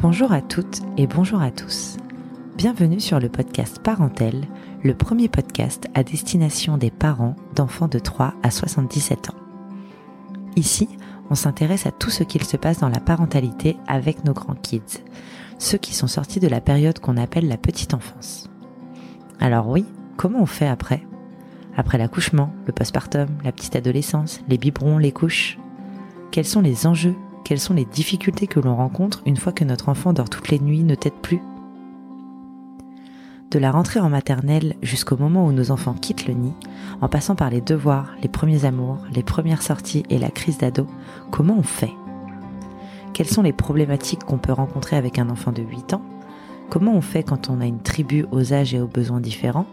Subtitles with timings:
[0.00, 1.96] Bonjour à toutes et bonjour à tous.
[2.56, 4.46] Bienvenue sur le podcast Parentel,
[4.84, 9.34] le premier podcast à destination des parents d'enfants de 3 à 77 ans.
[10.54, 10.88] Ici,
[11.30, 15.02] on s'intéresse à tout ce qu'il se passe dans la parentalité avec nos grands kids,
[15.58, 18.48] ceux qui sont sortis de la période qu'on appelle la petite enfance.
[19.40, 19.84] Alors oui,
[20.16, 21.04] comment on fait après?
[21.76, 25.58] Après l'accouchement, le postpartum, la petite adolescence, les biberons, les couches?
[26.30, 27.16] Quels sont les enjeux
[27.48, 30.58] quelles sont les difficultés que l'on rencontre une fois que notre enfant dort toutes les
[30.58, 31.40] nuits, ne tête plus?
[33.50, 36.52] De la rentrée en maternelle jusqu'au moment où nos enfants quittent le nid,
[37.00, 40.86] en passant par les devoirs, les premiers amours, les premières sorties et la crise d'ado,
[41.30, 41.94] comment on fait?
[43.14, 46.02] Quelles sont les problématiques qu'on peut rencontrer avec un enfant de 8 ans?
[46.68, 49.66] Comment on fait quand on a une tribu aux âges et aux besoins différents?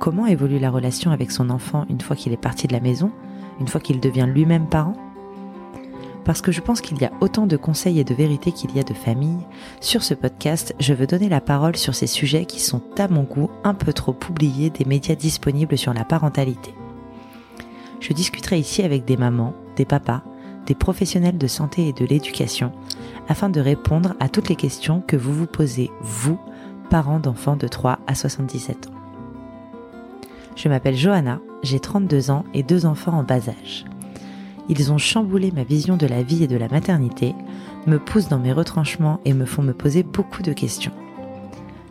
[0.00, 3.12] Comment évolue la relation avec son enfant une fois qu'il est parti de la maison,
[3.60, 4.96] une fois qu'il devient lui-même parent?
[6.26, 8.80] Parce que je pense qu'il y a autant de conseils et de vérités qu'il y
[8.80, 9.46] a de familles,
[9.80, 13.22] sur ce podcast, je veux donner la parole sur ces sujets qui sont à mon
[13.22, 16.74] goût un peu trop oubliés des médias disponibles sur la parentalité.
[18.00, 20.22] Je discuterai ici avec des mamans, des papas,
[20.66, 22.72] des professionnels de santé et de l'éducation,
[23.28, 26.40] afin de répondre à toutes les questions que vous vous posez, vous,
[26.90, 28.90] parents d'enfants de 3 à 77 ans.
[30.56, 33.84] Je m'appelle Johanna, j'ai 32 ans et deux enfants en bas âge.
[34.68, 37.34] Ils ont chamboulé ma vision de la vie et de la maternité,
[37.86, 40.92] me poussent dans mes retranchements et me font me poser beaucoup de questions.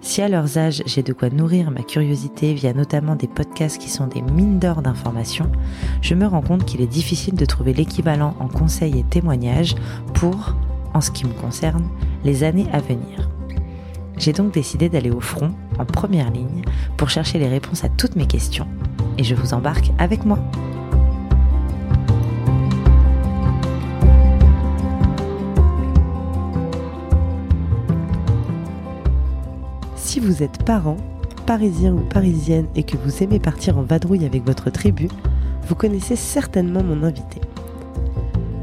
[0.02, 3.90] Si à leurs âges j'ai de quoi nourrir ma curiosité via notamment des podcasts qui
[3.90, 5.52] sont des mines d'or d'informations,
[6.02, 9.73] je me rends compte qu'il est difficile de trouver l'équivalent en conseils et témoignages
[10.14, 10.56] pour,
[10.94, 11.88] en ce qui me concerne,
[12.23, 13.30] les années à venir.
[14.17, 16.64] J'ai donc décidé d'aller au front, en première ligne,
[16.98, 18.67] pour chercher les réponses à toutes mes questions.
[19.17, 20.39] Et je vous embarque avec moi.
[30.25, 30.97] Vous êtes parent,
[31.45, 35.08] parisien ou parisienne et que vous aimez partir en vadrouille avec votre tribu,
[35.67, 37.41] vous connaissez certainement mon invité.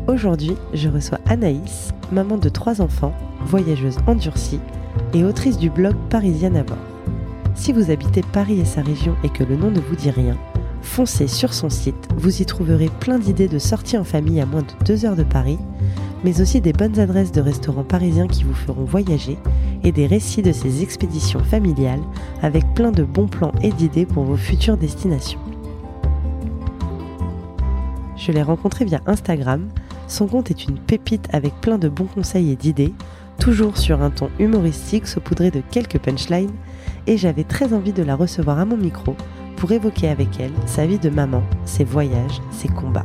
[0.08, 3.14] Aujourd'hui, je reçois Anaïs, maman de trois enfants,
[3.46, 4.58] voyageuse endurcie
[5.14, 6.76] et autrice du blog Parisienne à bord.
[7.54, 10.36] Si vous habitez Paris et sa région et que le nom ne vous dit rien,
[10.82, 14.62] foncez sur son site, vous y trouverez plein d'idées de sorties en famille à moins
[14.62, 15.58] de 2 heures de Paris,
[16.24, 19.38] mais aussi des bonnes adresses de restaurants parisiens qui vous feront voyager
[19.84, 22.02] et des récits de ses expéditions familiales
[22.42, 25.40] avec plein de bons plans et d'idées pour vos futures destinations.
[28.16, 29.68] Je l'ai rencontré via Instagram,
[30.06, 32.94] son compte est une pépite avec plein de bons conseils et d'idées,
[33.38, 36.52] toujours sur un ton humoristique saupoudré de quelques punchlines,
[37.06, 39.16] et j'avais très envie de la recevoir à mon micro
[39.56, 43.04] pour évoquer avec elle sa vie de maman, ses voyages, ses combats.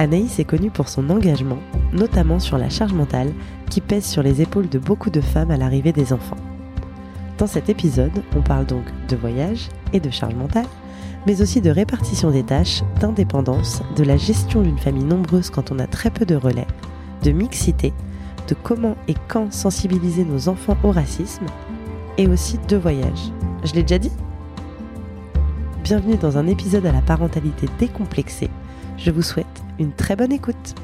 [0.00, 1.58] Anaïs est connue pour son engagement,
[1.92, 3.32] notamment sur la charge mentale
[3.68, 6.36] qui pèse sur les épaules de beaucoup de femmes à l'arrivée des enfants.
[7.36, 10.66] Dans cet épisode, on parle donc de voyage et de charge mentale,
[11.26, 15.80] mais aussi de répartition des tâches, d'indépendance, de la gestion d'une famille nombreuse quand on
[15.80, 16.66] a très peu de relais,
[17.24, 17.92] de mixité,
[18.46, 21.46] de comment et quand sensibiliser nos enfants au racisme,
[22.18, 23.32] et aussi de voyage.
[23.64, 24.12] Je l'ai déjà dit?
[25.82, 28.50] Bienvenue dans un épisode à la parentalité décomplexée.
[28.98, 29.46] Je vous souhaite
[29.78, 30.74] une très bonne écoute.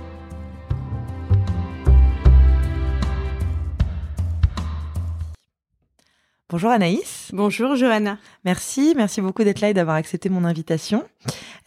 [6.49, 7.31] Bonjour Anaïs.
[7.33, 8.19] Bonjour Johanna.
[8.45, 11.05] Merci, merci beaucoup d'être là et d'avoir accepté mon invitation.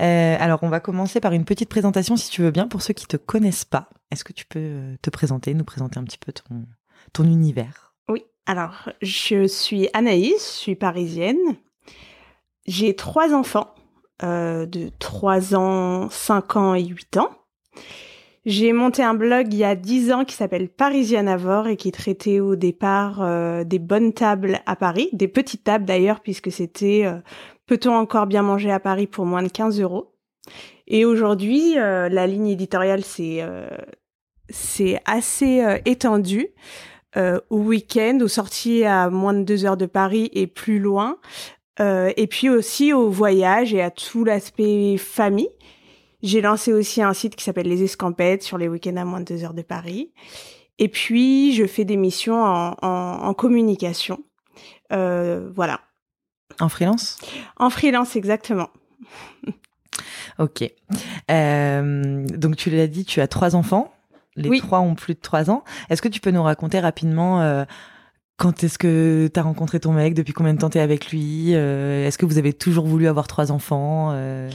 [0.02, 2.94] Euh, alors on va commencer par une petite présentation si tu veux bien pour ceux
[2.94, 3.90] qui te connaissent pas.
[4.12, 6.66] Est-ce que tu peux euh, te présenter, nous présenter un petit peu ton,
[7.12, 7.94] ton univers?
[8.08, 11.58] Oui, alors je suis Anaïs, je suis parisienne.
[12.66, 13.76] J'ai trois enfants
[14.24, 17.30] euh, de 3 ans, 5 ans et 8 ans.
[18.48, 21.92] J'ai monté un blog il y a 10 ans qui s'appelle Parisienne Avor et qui
[21.92, 27.04] traitait au départ euh, des bonnes tables à Paris, des petites tables d'ailleurs puisque c'était
[27.06, 27.20] euh,
[27.68, 30.16] peut-on encore bien manger à Paris pour moins de 15 euros?
[30.88, 33.46] Et aujourd'hui, la ligne éditoriale c'est
[34.48, 36.48] c'est assez étendu.
[37.18, 41.18] au week-end, aux sorties à moins de 2 heures de Paris et plus loin,
[41.80, 45.50] euh, et puis aussi au voyage et à tout l'aspect famille.
[46.24, 49.26] J'ai lancé aussi un site qui s'appelle Les Escampettes sur les week-ends à moins de
[49.26, 50.12] deux heures de Paris.
[50.80, 52.88] Et puis, je fais des missions en, en,
[53.24, 54.20] en communication.
[54.92, 55.82] Euh, voilà.
[56.60, 57.18] En freelance?
[57.58, 58.70] En freelance, exactement.
[60.40, 60.72] ok.
[61.30, 63.94] Euh, donc, tu l'as dit, tu as trois enfants.
[64.36, 65.64] Les trois ont plus de trois ans.
[65.90, 67.66] Est-ce que tu peux nous raconter rapidement
[68.38, 70.14] quand est-ce que tu as rencontré ton mec?
[70.14, 71.56] Depuis combien de temps tu es avec lui?
[71.56, 74.12] Euh, Est-ce que vous avez toujours voulu avoir trois enfants?
[74.14, 74.50] Euh?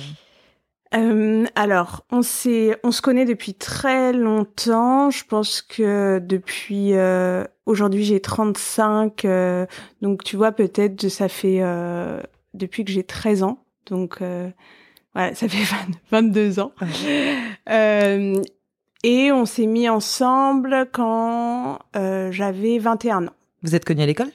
[0.95, 5.11] Euh, alors, on s'est, on se connaît depuis très longtemps.
[5.11, 9.67] Je pense que depuis euh, aujourd'hui j'ai 35, euh,
[10.01, 12.21] donc tu vois peut-être ça fait euh,
[12.55, 14.51] depuis que j'ai 13 ans, donc euh,
[15.15, 15.65] voilà, ça fait
[16.11, 16.73] 22 ans.
[19.05, 23.33] et on s'est mis ensemble quand j'avais 21 ans.
[23.63, 24.31] Vous êtes connus à l'école?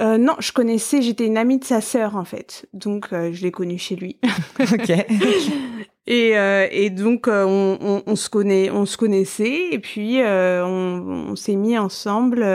[0.00, 3.42] Euh, non, je connaissais, j'étais une amie de sa sœur en fait, donc euh, je
[3.42, 4.18] l'ai connue chez lui.
[4.60, 4.90] ok.
[6.06, 10.22] et, euh, et donc euh, on, on, on, se connaît, on se connaissait et puis
[10.22, 12.46] euh, on, on s'est mis ensemble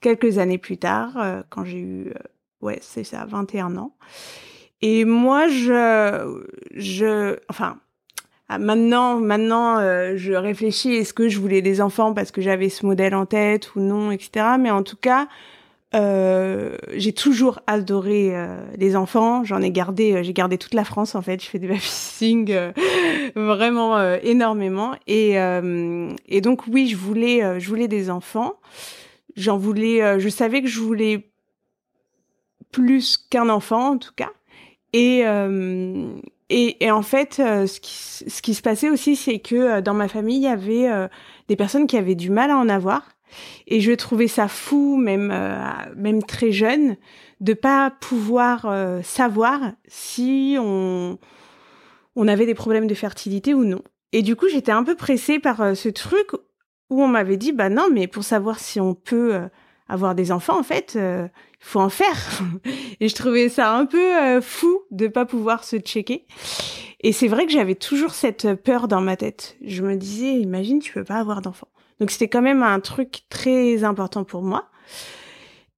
[0.00, 2.12] quelques années plus tard quand j'ai eu,
[2.62, 3.94] ouais c'est ça, 21 ans.
[4.80, 6.42] Et moi je,
[6.74, 7.78] je, enfin.
[8.54, 12.84] Ah, maintenant, maintenant, je réfléchis est-ce que je voulais des enfants parce que j'avais ce
[12.84, 14.56] modèle en tête ou non, etc.
[14.58, 15.26] Mais en tout cas,
[15.94, 19.44] euh, j'ai toujours adoré euh, les enfants.
[19.44, 21.42] J'en ai gardé, euh, j'ai gardé toute la France en fait.
[21.42, 22.72] Je fais des babysitting euh,
[23.34, 24.92] vraiment euh, énormément.
[25.06, 28.54] Et, et donc oui, je voulais, je voulais des enfants.
[29.36, 31.30] J'en voulais, je savais que je voulais
[32.70, 34.30] plus qu'un enfant en tout cas.
[34.92, 35.24] Et
[36.52, 37.94] et, en fait, ce, qui,
[38.30, 41.08] ce qui se passait aussi, c'est que dans ma famille, il y avait
[41.48, 43.02] des personnes qui avaient du mal à en avoir.
[43.66, 45.58] Et je trouvais ça fou, même euh,
[45.96, 46.96] même très jeune,
[47.40, 51.18] de pas pouvoir euh, savoir si on
[52.14, 53.82] on avait des problèmes de fertilité ou non.
[54.12, 56.32] Et du coup, j'étais un peu pressée par euh, ce truc
[56.90, 59.40] où on m'avait dit bah non, mais pour savoir si on peut
[59.88, 61.30] avoir des enfants, en fait, il
[61.60, 62.40] faut en faire.
[63.00, 66.26] et je trouvais ça un peu fou de pas pouvoir se checker.
[67.00, 69.56] Et c'est vrai que j'avais toujours cette peur dans ma tête.
[69.64, 71.68] Je me disais, imagine, tu peux pas avoir d'enfants.
[72.00, 74.70] Donc c'était quand même un truc très important pour moi.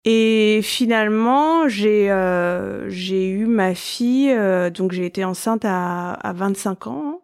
[0.04, 6.32] Et finalement, j'ai euh, j'ai eu ma fille, euh, donc j'ai été enceinte à, à
[6.34, 7.22] 25 ans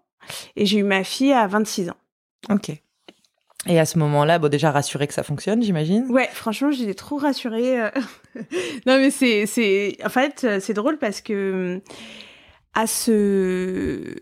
[0.56, 1.97] et j'ai eu ma fille à 26 ans.
[2.49, 2.73] Ok.
[3.67, 6.07] Et à ce moment-là, bon, déjà rassurée que ça fonctionne, j'imagine.
[6.11, 7.81] Ouais, franchement, j'étais trop rassurée.
[7.81, 7.91] Euh.
[8.87, 11.83] non, mais c'est c'est en fait c'est drôle parce que
[12.75, 14.15] à ce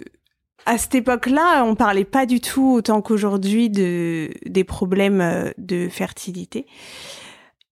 [0.67, 5.88] à cette époque-là, on parlait pas du tout autant qu'aujourd'hui de des problèmes euh, de
[5.88, 6.67] fertilité.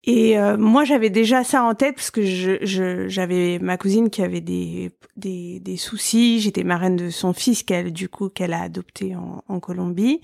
[0.04, 4.22] Et euh, moi, j'avais déjà ça en tête parce que je, j'avais ma cousine qui
[4.22, 6.40] avait des, des, des soucis.
[6.40, 10.20] J'étais marraine de son fils qu'elle, du coup, qu'elle a adopté en, en Colombie.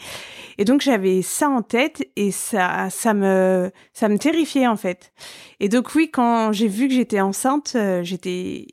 [0.58, 5.12] Et donc, j'avais ça en tête et ça, ça me, ça me terrifiait en fait.
[5.60, 8.66] Et donc, oui, quand j'ai vu que j'étais enceinte, euh, j'étais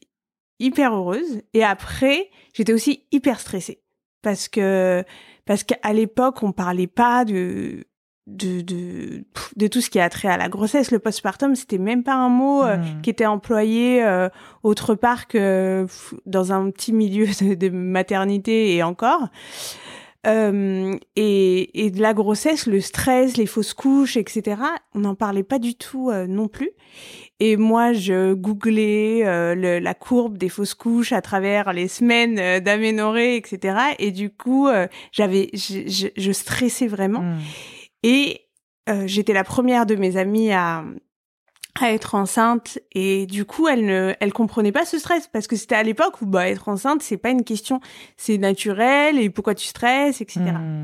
[0.60, 1.42] hyper heureuse.
[1.54, 3.82] Et après, j'étais aussi hyper stressée
[4.22, 5.04] parce que
[5.46, 7.86] parce qu'à l'époque on parlait pas de
[8.30, 9.24] de, de
[9.56, 12.30] de tout ce qui a trait à la grossesse le postpartum c'était même pas un
[12.30, 13.02] mot euh, mmh.
[13.02, 14.30] qui était employé euh,
[14.64, 15.86] autre part que
[16.26, 19.30] dans un petit milieu de, de maternité et encore
[20.28, 24.62] euh, et, et de la grossesse, le stress, les fausses couches, etc.
[24.94, 26.72] On n'en parlait pas du tout euh, non plus.
[27.40, 32.60] Et moi, je googlais euh, le, la courbe des fausses couches à travers les semaines
[32.60, 33.78] d'aménorrhée, etc.
[33.98, 34.68] Et du coup,
[35.14, 37.22] j'avais, je, je, je, stressais vraiment.
[37.22, 37.38] Mmh.
[38.04, 38.46] Et
[39.06, 40.84] j'étais la première de mes amies à,
[41.80, 42.80] à être enceinte.
[42.92, 45.28] Et du coup elle ne elle comprenait pas ce stress.
[45.32, 47.80] Parce que c'était à l'époque où bah être enceinte c'est pas une question.
[48.18, 49.20] C'est naturel.
[49.20, 50.82] Et pourquoi tu stresses etc mmh.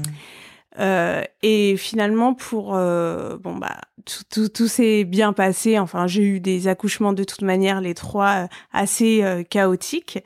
[0.80, 5.80] euh, et finalement pour euh, bon bah tout tout, tout s'est bien passé.
[5.80, 10.20] Enfin j'ai eu des accouchements de toute manière les trois euh, assez euh, chaotiques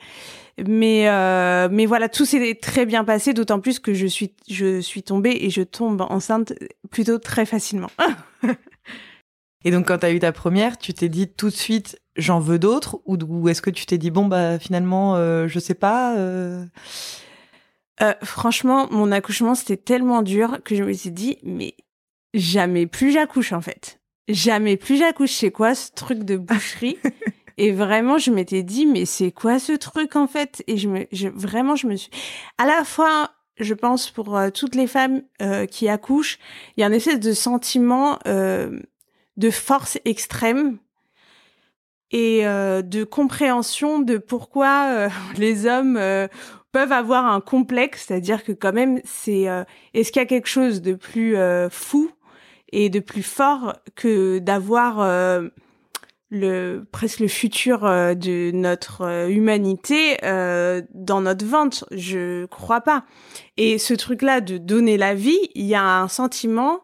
[0.66, 4.80] mais euh, mais voilà tout s'est très bien passé d'autant plus que je suis je
[4.80, 6.52] suis tombée et je tombe enceinte
[6.90, 7.90] plutôt très facilement
[9.64, 12.40] Et donc, quand tu as eu ta première, tu t'es dit tout de suite, j'en
[12.40, 13.00] veux d'autres?
[13.04, 16.64] Ou, ou est-ce que tu t'es dit, bon, bah finalement, euh, je sais pas euh...
[18.02, 21.74] Euh, Franchement, mon accouchement, c'était tellement dur que je me suis dit, mais
[22.32, 24.00] jamais plus j'accouche, en fait.
[24.28, 25.32] Jamais plus j'accouche.
[25.32, 26.98] C'est quoi ce truc de boucherie?
[27.62, 30.64] Et vraiment, je m'étais dit, mais c'est quoi ce truc, en fait?
[30.66, 32.10] Et je me, je, vraiment, je me suis...
[32.56, 36.38] À la fois, je pense, pour euh, toutes les femmes euh, qui accouchent,
[36.74, 38.80] il y a un espèce de sentiment euh,
[39.36, 40.78] de force extrême
[42.10, 46.00] et euh, de compréhension de pourquoi euh, les hommes
[46.72, 49.48] peuvent avoir un complexe, c'est-à-dire que quand même c'est
[49.92, 51.36] est-ce qu'il y a quelque chose de plus
[51.70, 52.10] fou
[52.72, 55.50] et de plus fort que d'avoir
[56.30, 63.04] le presque le futur de notre humanité dans notre ventre, je crois pas.
[63.56, 66.80] Et ce truc-là de donner la vie, il y a un sentiment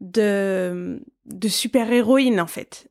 [0.00, 2.88] de de super-héroïne en fait.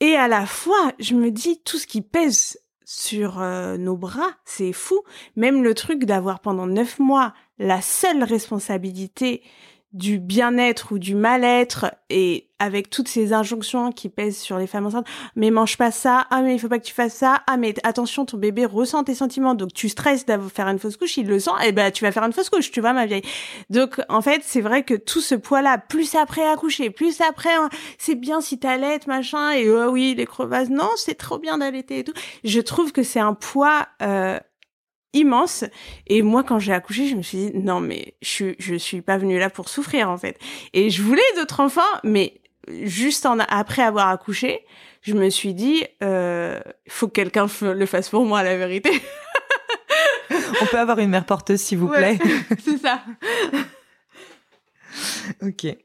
[0.00, 4.72] Et à la fois, je me dis tout ce qui pèse sur nos bras, c'est
[4.72, 5.00] fou.
[5.36, 9.42] Même le truc d'avoir pendant neuf mois la seule responsabilité
[9.92, 14.86] du bien-être ou du mal-être et avec toutes ces injonctions qui pèsent sur les femmes
[14.86, 17.56] enceintes, mais mange pas ça, ah mais il faut pas que tu fasses ça, ah
[17.56, 21.16] mais attention ton bébé ressent tes sentiments, donc tu stresses d'avoir faire une fausse couche,
[21.16, 23.06] il le sent, et eh ben tu vas faire une fausse couche, tu vois ma
[23.06, 23.22] vieille.
[23.70, 27.50] Donc en fait c'est vrai que tout ce poids-là, plus après accoucher, plus après,
[27.98, 32.00] c'est bien si t'allaites machin, et oh oui les crevasses, non c'est trop bien d'allaiter
[32.00, 32.14] et tout.
[32.44, 34.38] Je trouve que c'est un poids euh,
[35.12, 35.64] immense.
[36.06, 39.18] Et moi, quand j'ai accouché, je me suis dit, non, mais je, je suis pas
[39.18, 40.38] venue là pour souffrir, en fait.
[40.72, 44.64] Et je voulais d'autres enfants, mais juste en, après avoir accouché,
[45.02, 48.90] je me suis dit, euh, faut que quelqu'un le fasse pour moi, la vérité.
[50.62, 52.18] On peut avoir une mère porteuse, s'il vous plaît.
[52.64, 53.02] c'est ça.
[55.42, 55.76] ok.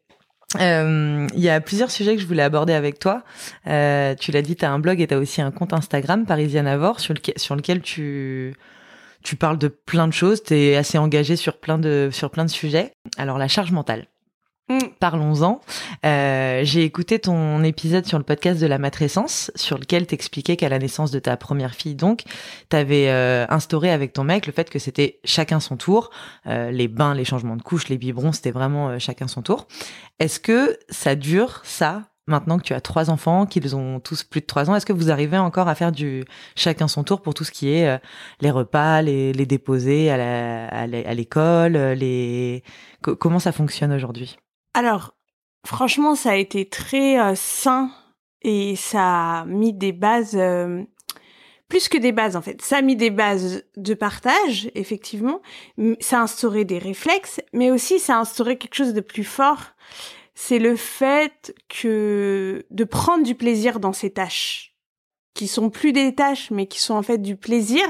[0.59, 3.23] Euh, il y a plusieurs sujets que je voulais aborder avec toi.
[3.67, 6.25] Euh, tu l'as dit, tu as un blog et tu as aussi un compte Instagram,
[6.25, 8.53] Parisienne Avor, sur, sur lequel tu,
[9.25, 12.45] tu parles de plein de choses, tu es assez engagé sur plein de sur plein
[12.45, 12.93] de sujets.
[13.17, 14.07] Alors la charge mentale.
[14.69, 14.79] Mm.
[14.99, 15.61] Parlons-en.
[16.05, 20.69] Euh, j'ai écouté ton épisode sur le podcast de la matrescence, sur lequel t'expliquais qu'à
[20.69, 22.23] la naissance de ta première fille, donc,
[22.69, 26.09] t'avais euh, instauré avec ton mec le fait que c'était chacun son tour.
[26.47, 29.67] Euh, les bains, les changements de couches, les biberons, c'était vraiment euh, chacun son tour.
[30.19, 34.41] Est-ce que ça dure ça maintenant que tu as trois enfants, qu'ils ont tous plus
[34.41, 36.23] de trois ans, est-ce que vous arrivez encore à faire du
[36.55, 37.97] chacun son tour pour tout ce qui est euh,
[38.41, 42.63] les repas, les, les déposer à l'école, euh, les
[43.01, 44.37] comment ça fonctionne aujourd'hui?
[44.73, 45.15] Alors,
[45.65, 47.91] franchement, ça a été très euh, sain
[48.41, 50.37] et ça a mis des bases
[51.67, 52.61] plus que des bases en fait.
[52.61, 55.41] Ça a mis des bases de partage, effectivement.
[55.99, 59.61] Ça a instauré des réflexes, mais aussi ça a instauré quelque chose de plus fort
[60.35, 64.75] c'est le fait que de prendre du plaisir dans ces tâches,
[65.33, 67.83] qui sont plus des tâches, mais qui sont en fait du plaisir,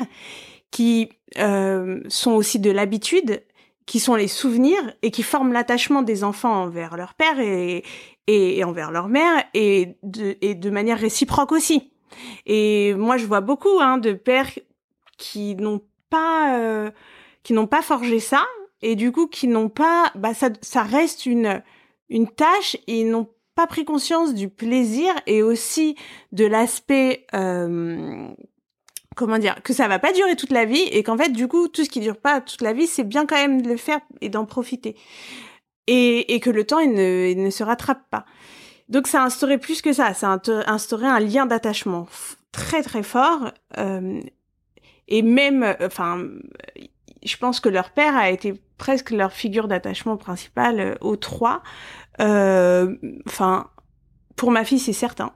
[0.72, 3.44] qui euh, sont aussi de l'habitude,
[3.86, 7.84] qui sont les souvenirs et qui forment l'attachement des enfants envers leur père et,
[8.28, 11.92] et, envers leur mère et de, et de manière réciproque aussi.
[12.46, 14.52] Et moi, je vois beaucoup hein, de pères
[15.18, 16.92] qui n'ont pas euh,
[17.44, 18.44] qui n'ont pas forgé ça
[18.82, 21.62] et du coup qui n'ont pas bah ça ça reste une
[22.10, 25.96] une tâche ils n'ont pas pris conscience du plaisir et aussi
[26.32, 28.28] de l'aspect euh,
[29.16, 31.68] comment dire que ça va pas durer toute la vie et qu'en fait du coup
[31.68, 34.02] tout ce qui dure pas toute la vie c'est bien quand même de le faire
[34.22, 34.96] et d'en profiter.
[35.88, 38.26] Et, et que le temps il ne, il ne se rattrape pas.
[38.90, 40.14] Donc ça a instauré plus que ça.
[40.14, 42.08] Ça a instauré un lien d'attachement
[42.52, 44.20] très très fort euh,
[45.08, 46.28] et même enfin
[47.26, 51.64] je pense que leur père a été presque leur figure d'attachement principale euh, aux trois.
[52.20, 52.96] Euh,
[53.28, 53.70] enfin,
[54.36, 55.34] pour ma fille, c'est certain.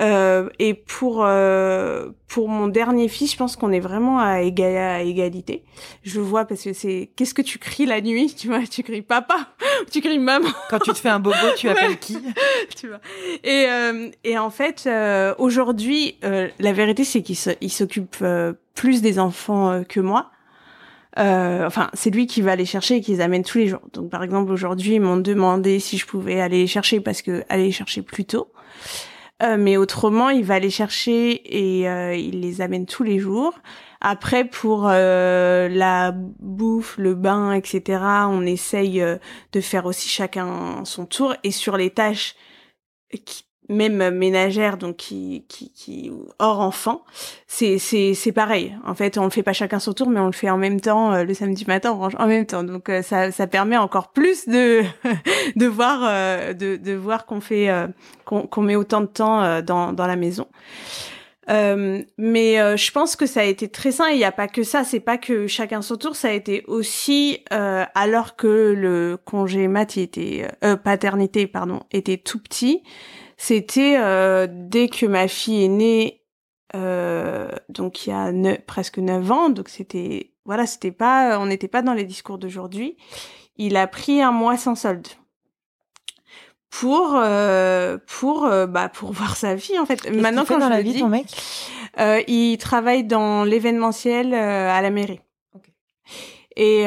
[0.00, 4.74] Euh, et pour euh, pour mon dernier fils, je pense qu'on est vraiment à, égal,
[4.76, 5.64] à égalité.
[6.02, 8.60] Je le vois parce que c'est qu'est-ce que tu cries la nuit, tu vois?
[8.66, 9.48] Tu cries papa,
[9.90, 10.48] tu cries maman?
[10.70, 12.16] Quand tu te fais un bobo, tu appelles qui?
[12.76, 13.00] Tu vois
[13.44, 14.88] Et euh, et en fait,
[15.38, 18.24] aujourd'hui, la vérité c'est qu'il s'occupe
[18.74, 20.30] plus des enfants que moi.
[21.18, 23.82] Euh, enfin, c'est lui qui va les chercher et qui les amène tous les jours.
[23.92, 27.44] Donc, par exemple, aujourd'hui, ils m'ont demandé si je pouvais aller les chercher parce que
[27.48, 28.52] aller les chercher plus tôt.
[29.42, 33.58] Euh, mais autrement, il va les chercher et euh, il les amène tous les jours.
[34.00, 39.00] Après, pour euh, la bouffe, le bain, etc., on essaye
[39.52, 41.34] de faire aussi chacun son tour.
[41.44, 42.34] Et sur les tâches
[43.24, 47.02] qui, même ménagère donc qui qui, qui hors enfant
[47.46, 50.26] c'est c'est c'est pareil en fait on le fait pas chacun son tour mais on
[50.26, 53.30] le fait en même temps euh, le samedi matin en même temps donc euh, ça
[53.32, 54.82] ça permet encore plus de
[55.56, 57.70] de voir euh, de de voir qu'on fait
[58.24, 60.46] qu'on qu'on met autant de temps dans dans la maison
[61.48, 64.08] mais je pense que ça a été très sain.
[64.08, 64.84] Il n'y a pas que ça.
[64.84, 66.16] C'est pas que chacun son tour.
[66.16, 70.46] Ça a été aussi alors que le congé mat était
[70.82, 72.82] paternité pardon était tout petit
[73.42, 76.22] c'était euh, dès que ma fille est née,
[76.76, 78.30] euh, donc il y a
[78.68, 82.96] presque 9 ans, donc c'était voilà, c'était pas, on n'était pas dans les discours d'aujourd'hui.
[83.56, 85.08] Il a pris un mois sans solde
[86.70, 90.08] pour euh, pour bah pour voir sa fille en fait.
[90.08, 91.26] Maintenant quand dans la vie ton mec,
[92.28, 95.20] il travaille dans l'événementiel à la mairie.
[96.54, 96.84] Et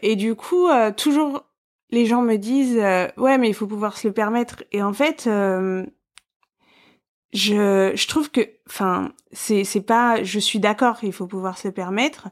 [0.00, 1.44] et du coup toujours
[1.90, 2.78] les gens me disent
[3.18, 5.28] ouais mais il faut pouvoir se le permettre et en fait
[7.32, 12.28] je, je trouve que, enfin, c'est, pas, je suis d'accord, il faut pouvoir se permettre,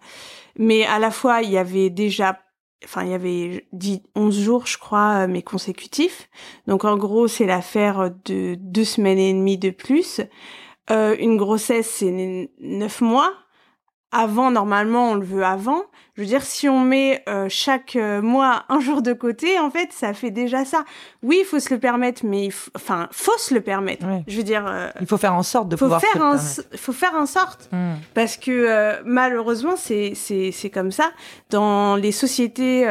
[0.58, 2.40] mais à la fois, il y avait déjà,
[2.84, 6.28] enfin, il y avait dit 11 jours, je crois, euh, mais consécutifs.
[6.66, 10.20] Donc, en gros, c'est l'affaire de deux semaines et demie de plus.
[10.90, 13.32] euh, une grossesse, c'est neuf mois.
[14.18, 15.82] Avant, normalement, on le veut avant.
[16.14, 19.70] Je veux dire, si on met euh, chaque euh, mois un jour de côté, en
[19.70, 20.84] fait, ça fait déjà ça.
[21.22, 24.06] Oui, il faut se le permettre, mais il faut, enfin, faut se le permettre.
[24.26, 24.64] Je veux dire,
[25.00, 26.16] il faut faire en sorte de pouvoir faire
[26.72, 27.94] Il faut faire en sorte, hmm.
[28.14, 31.10] parce que malheureusement, c'est c'est c'est comme ça
[31.50, 32.88] dans les sociétés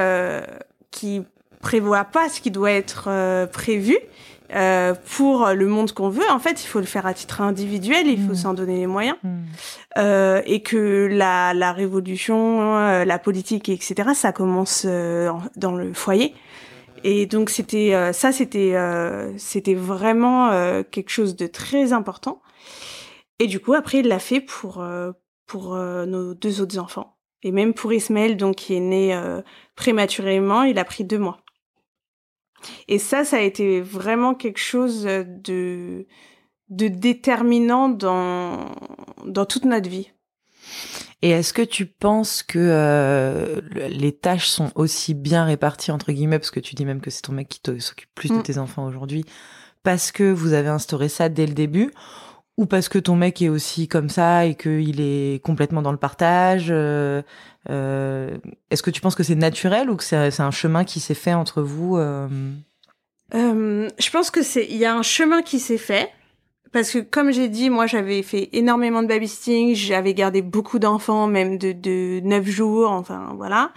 [0.92, 1.24] qui
[1.66, 3.10] prévoient pas ce qui doit être
[3.52, 3.98] prévu.
[4.54, 8.08] Euh, pour le monde qu'on veut, en fait, il faut le faire à titre individuel,
[8.08, 8.36] il faut mm.
[8.36, 9.30] s'en donner les moyens, mm.
[9.98, 15.94] euh, et que la, la révolution, euh, la politique, etc., ça commence euh, dans le
[15.94, 16.36] foyer.
[17.04, 18.74] Et donc c'était ça, c'était
[19.38, 20.50] c'était vraiment
[20.90, 22.42] quelque chose de très important.
[23.38, 24.84] Et du coup, après, il l'a fait pour
[25.46, 29.16] pour nos deux autres enfants, et même pour Ismaël, donc qui est né
[29.76, 31.45] prématurément, il a pris deux mois.
[32.88, 36.08] Et ça, ça a été vraiment quelque chose de,
[36.70, 38.72] de déterminant dans,
[39.26, 40.12] dans toute notre vie.
[41.22, 46.40] Et est-ce que tu penses que euh, les tâches sont aussi bien réparties entre guillemets
[46.40, 48.44] parce que tu dis même que c'est ton mec qui s'occupe plus de mm.
[48.44, 49.26] tes enfants aujourd'hui
[49.82, 51.92] parce que vous avez instauré ça dès le début
[52.58, 55.98] ou parce que ton mec est aussi comme ça et qu'il est complètement dans le
[55.98, 57.22] partage euh,
[57.70, 58.38] euh,
[58.70, 61.34] Est-ce que tu penses que c'est naturel ou que c'est un chemin qui s'est fait
[61.34, 62.28] entre vous euh?
[63.34, 66.10] Je pense que c'est il y a un chemin qui s'est fait
[66.72, 71.26] parce que comme j'ai dit, moi j'avais fait énormément de babysitting, j'avais gardé beaucoup d'enfants,
[71.26, 73.72] même de neuf jours, enfin voilà.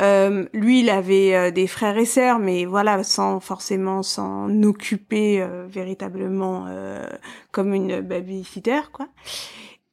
[0.00, 5.40] Euh, lui, il avait euh, des frères et sœurs, mais voilà, sans forcément s'en occuper
[5.40, 7.06] euh, véritablement euh,
[7.50, 9.08] comme une babysitter, quoi.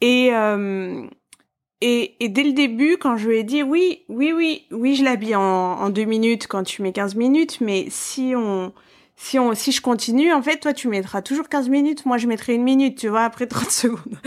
[0.02, 0.32] Et,
[1.80, 5.04] et, et dès le début, quand je lui ai dit oui, oui, oui, oui, je
[5.06, 8.74] l'habille en, en deux minutes quand tu mets 15 minutes, mais si on
[9.16, 12.28] si on, si je continue, en fait, toi, tu mettras toujours 15 minutes, moi, je
[12.28, 14.18] mettrai une minute, tu vois, après 30 secondes.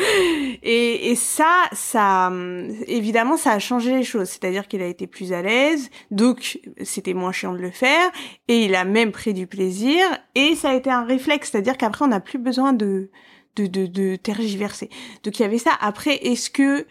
[0.63, 2.33] Et, et ça, ça,
[2.87, 4.29] évidemment, ça a changé les choses.
[4.29, 8.11] C'est-à-dire qu'il a été plus à l'aise, donc c'était moins chiant de le faire,
[8.49, 10.03] et il a même pris du plaisir,
[10.35, 11.51] et ça a été un réflexe.
[11.51, 13.11] C'est-à-dire qu'après, on n'a plus besoin de,
[13.57, 14.89] de, de, de tergiverser.
[15.25, 15.73] Donc il y avait ça.
[15.81, 16.87] Après, est-ce que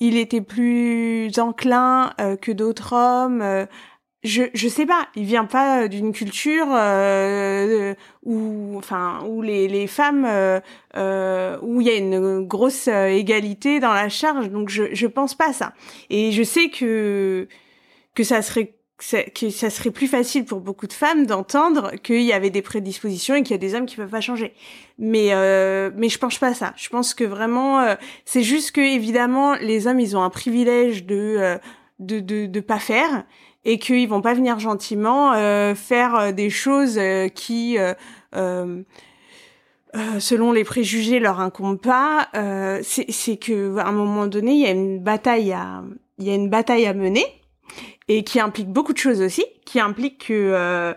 [0.00, 3.66] il était plus enclin euh, que d'autres hommes euh,
[4.22, 9.86] je je sais pas, il vient pas d'une culture euh, où enfin où les les
[9.86, 10.60] femmes euh,
[10.96, 15.06] euh où il y a une grosse euh, égalité dans la charge donc je je
[15.06, 15.72] pense pas ça.
[16.10, 17.48] Et je sais que
[18.14, 18.74] que ça serait
[19.34, 23.34] que ça serait plus facile pour beaucoup de femmes d'entendre qu'il y avait des prédispositions
[23.36, 24.52] et qu'il y a des hommes qui peuvent pas changer.
[24.98, 26.74] Mais euh, mais je pense pas ça.
[26.76, 31.58] Je pense que vraiment c'est juste que évidemment les hommes ils ont un privilège de
[31.98, 33.24] de de, de pas faire
[33.64, 38.82] et qu'ils vont pas venir gentiment euh, faire euh, des choses euh, qui euh,
[40.18, 42.28] selon les préjugés leur incombent pas.
[42.82, 45.82] C'est que à un moment donné il y a une bataille à
[46.18, 47.24] il y a une bataille à mener
[48.08, 50.94] et qui implique beaucoup de choses aussi qui implique que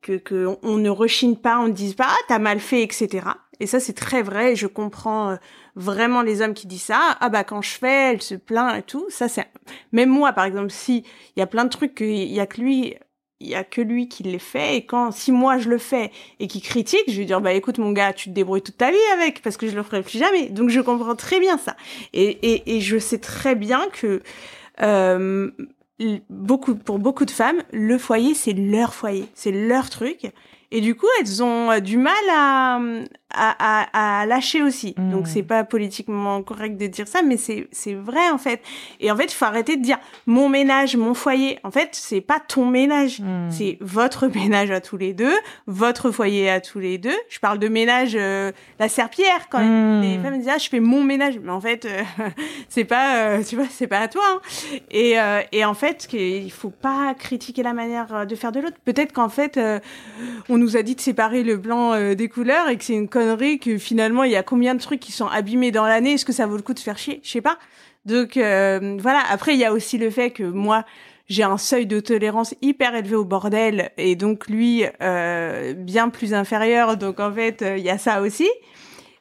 [0.00, 3.26] que, que on ne rechigne pas on ne dise pas ah t'as mal fait etc
[3.58, 5.36] et ça c'est très vrai je comprends
[5.76, 7.16] vraiment les hommes qui disent ça.
[7.20, 9.06] Ah bah quand je fais, elle se plaint et tout.
[9.08, 9.46] Ça c'est
[9.92, 11.04] même moi par exemple si
[11.36, 12.96] il y a plein de trucs il y a que lui
[13.40, 16.10] il y a que lui qui les fait et quand si moi je le fais
[16.40, 18.90] et qui critique, je vais dire bah écoute mon gars, tu te débrouilles toute ta
[18.90, 20.48] vie avec parce que je le ferai plus jamais.
[20.50, 21.76] Donc je comprends très bien ça
[22.12, 24.22] et et, et je sais très bien que
[24.82, 25.50] euh,
[26.28, 30.30] beaucoup pour beaucoup de femmes, le foyer c'est leur foyer, c'est leur truc
[30.70, 32.80] et du coup elles ont du mal à
[33.32, 34.94] à, à, à lâcher aussi.
[34.96, 35.10] Hmm.
[35.10, 38.62] Donc c'est pas politiquement correct de dire ça, mais c'est c'est vrai en fait.
[39.00, 41.58] Et en fait, il faut arrêter de dire mon ménage, mon foyer.
[41.64, 43.50] En fait, c'est pas ton ménage, hmm.
[43.50, 45.34] c'est votre ménage à tous les deux,
[45.66, 47.16] votre foyer à tous les deux.
[47.28, 50.02] Je parle de ménage euh, la serpillère quand même.
[50.02, 52.02] Les femmes disent ah je fais mon ménage, mais en fait euh,
[52.68, 54.22] c'est pas euh, tu vois c'est pas à toi.
[54.26, 54.40] Hein.
[54.90, 55.16] Et
[55.52, 58.76] et en fait il faut pas critiquer la manière de faire de l'autre.
[58.84, 59.58] Peut-être qu'en fait
[60.48, 63.08] on nous a dit de séparer le blanc des couleurs et que c'est une
[63.60, 66.12] que finalement il y a combien de trucs qui sont abîmés dans l'année?
[66.12, 67.20] Est-ce que ça vaut le coup de faire chier?
[67.22, 67.58] Je sais pas.
[68.04, 69.22] Donc euh, voilà.
[69.30, 70.84] Après il y a aussi le fait que moi
[71.28, 76.34] j'ai un seuil de tolérance hyper élevé au bordel et donc lui euh, bien plus
[76.34, 76.96] inférieur.
[76.96, 78.48] Donc en fait euh, il y a ça aussi.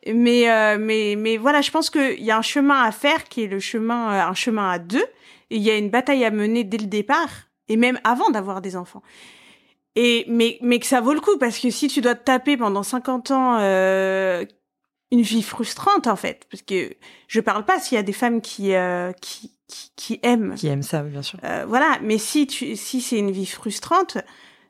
[0.07, 0.45] Mais
[0.77, 3.59] mais mais voilà, je pense qu'il y a un chemin à faire qui est le
[3.59, 5.05] chemin un chemin à deux.
[5.51, 7.29] Et il y a une bataille à mener dès le départ
[7.67, 9.03] et même avant d'avoir des enfants.
[9.95, 12.58] Et mais mais que ça vaut le coup parce que si tu dois te taper
[12.58, 14.45] pendant 50 ans euh,
[15.12, 16.95] une vie frustrante en fait, parce que
[17.28, 20.67] je parle pas s'il y a des femmes qui euh, qui, qui, qui aiment qui
[20.67, 21.39] aiment ça bien sûr.
[21.43, 24.19] Euh, voilà, mais si tu si c'est une vie frustrante,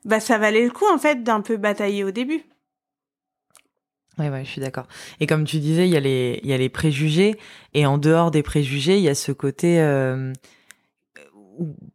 [0.04, 2.42] bah ça valait le coup en fait d'un peu batailler au début.
[4.18, 4.86] Ouais, ouais, je suis d'accord.
[5.20, 7.38] Et comme tu disais, il y a les, il y a les préjugés,
[7.72, 9.78] et en dehors des préjugés, il y a ce côté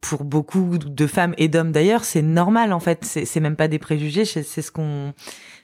[0.01, 3.03] pour beaucoup de femmes et d'hommes d'ailleurs, c'est normal en fait.
[3.03, 5.13] C'est, même pas des préjugés, c'est, ce qu'on,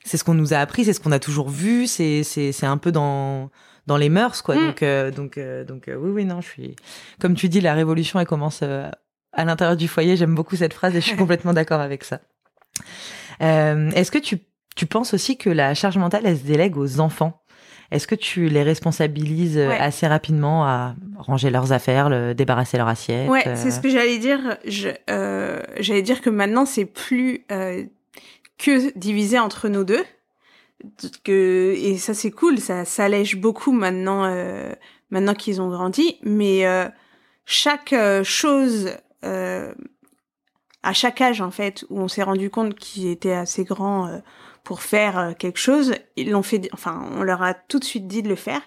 [0.04, 2.66] c'est ce qu'on nous a appris, c'est ce qu'on a toujours vu, c'est, c'est, c'est
[2.66, 3.50] un peu dans
[3.88, 4.56] dans les mœurs, quoi.
[4.56, 4.68] Mm.
[4.68, 6.76] Donc, euh, donc, euh, donc, euh, oui, oui, non, je suis.
[7.20, 8.90] Comme tu dis, la révolution, elle commence euh,
[9.34, 10.16] à l'intérieur du foyer.
[10.16, 12.22] J'aime beaucoup cette phrase et je suis complètement d'accord avec ça.
[13.42, 14.40] Euh, Est-ce que tu,
[14.76, 17.41] tu penses aussi que la charge mentale, elle se délègue aux enfants?
[17.92, 19.78] Est-ce que tu les responsabilises euh, Ouais.
[19.78, 23.90] assez rapidement à ranger leurs affaires, le, débarrasser leur assiette Ouais, euh, c'est ce que
[23.90, 24.58] j'allais dire.
[25.10, 27.46] Euh, j'allais dire que maintenant c'est plus
[28.58, 30.04] que divisé entre nous deux.
[31.24, 34.26] Que et ça c'est cool, ça s'allège beaucoup maintenant.
[34.26, 34.72] Euh,
[35.12, 36.88] maintenant qu'ils ont grandi, mais euh,
[37.46, 38.92] chaque euh, chose
[39.24, 44.10] à chaque âge en fait où on s'est rendu compte qu'ils étaient assez grands
[44.72, 46.70] pour faire euh, quelque chose, ils l'ont fait.
[46.72, 48.62] Enfin, on leur a tout de suite dit de le faire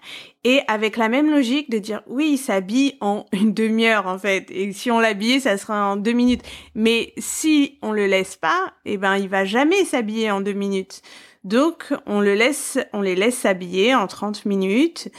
[0.45, 4.47] et avec la même logique de dire oui, il s'habille en une demi-heure en fait.
[4.51, 6.43] Et si on l'habillait, ça sera en deux minutes.
[6.75, 11.03] Mais si on le laisse pas, eh ben il va jamais s'habiller en deux minutes.
[11.45, 15.11] Donc on le laisse, on les laisse s'habiller en 30 minutes.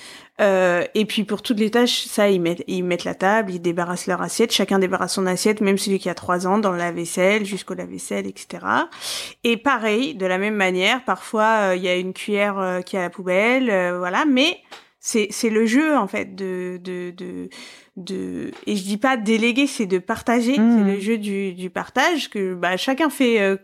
[0.41, 3.61] Euh, et puis pour toutes les tâches, ça ils mettent, ils mettent la table, ils
[3.61, 4.51] débarrassent leur assiette.
[4.51, 8.25] Chacun débarrasse son assiette, même celui qui a trois ans, dans le lave-vaisselle jusqu'au lave-vaisselle,
[8.25, 8.65] etc.
[9.43, 12.95] Et pareil, de la même manière, parfois euh, il y a une cuillère euh, qui
[12.95, 14.25] est à la poubelle, euh, voilà.
[14.25, 14.57] Mais
[15.07, 17.47] c'est c'est le jeu en fait de de de
[17.95, 20.55] de et je dis pas déléguer c'est de partager.
[20.55, 23.55] C'est le jeu du du partage que bah chacun fait euh,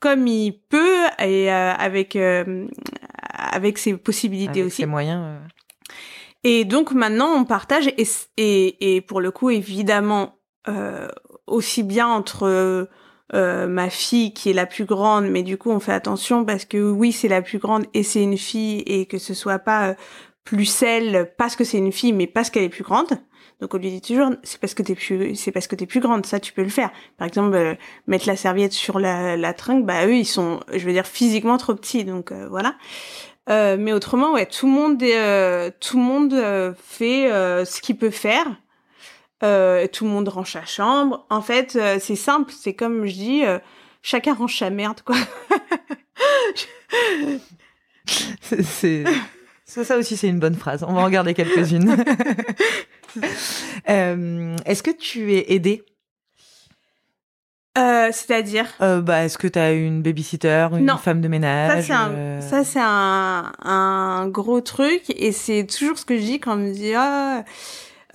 [0.00, 2.66] comme il peut et euh, avec euh,
[3.32, 4.82] avec ses possibilités avec aussi.
[4.82, 5.38] ses moyens euh,
[6.42, 8.06] et donc maintenant on partage et
[8.36, 10.34] et et pour le coup évidemment
[10.66, 11.06] euh,
[11.46, 12.88] aussi bien entre
[13.34, 16.64] euh, ma fille qui est la plus grande, mais du coup on fait attention parce
[16.64, 19.88] que oui c'est la plus grande et c'est une fille et que ce soit pas
[19.90, 19.94] euh,
[20.48, 23.08] plus celle parce que c'est une fille mais parce qu'elle est plus grande.
[23.60, 26.00] Donc on lui dit toujours c'est parce que t'es plus c'est parce que t'es plus
[26.00, 26.90] grande ça tu peux le faire.
[27.18, 27.74] Par exemple euh,
[28.06, 31.58] mettre la serviette sur la, la trinque bah eux ils sont je veux dire physiquement
[31.58, 32.76] trop petits donc euh, voilà.
[33.50, 37.80] Euh, mais autrement ouais tout le monde euh, tout le monde euh, fait euh, ce
[37.80, 38.46] qu'il peut faire.
[39.40, 41.24] Tout le monde range sa chambre.
[41.30, 43.42] En fait, c'est simple, c'est comme je dis,
[44.02, 45.14] chacun range sa merde, quoi.
[48.62, 49.04] c'est-
[49.78, 50.84] ça, ça aussi, c'est une bonne phrase.
[50.86, 51.96] On va en regarder quelques-unes.
[53.88, 55.82] Euh, Est-ce que tu es aidée
[57.78, 60.98] Euh, C'est-à-dire, euh, bah, Est-ce que tu as une babysitter, une Non.
[60.98, 61.86] femme de ménage
[62.40, 66.56] ça c'est un, un gros truc et c'est toujours ce que je dis quand on
[66.56, 67.44] me dit ah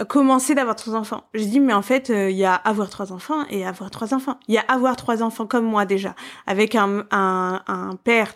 [0.09, 1.23] commencer d'avoir trois enfants?
[1.33, 4.13] Je dis mais en fait euh, il y a avoir trois enfants et avoir trois
[4.13, 4.39] enfants.
[4.47, 6.15] Il y a avoir trois enfants comme moi déjà
[6.47, 8.33] avec un un, un père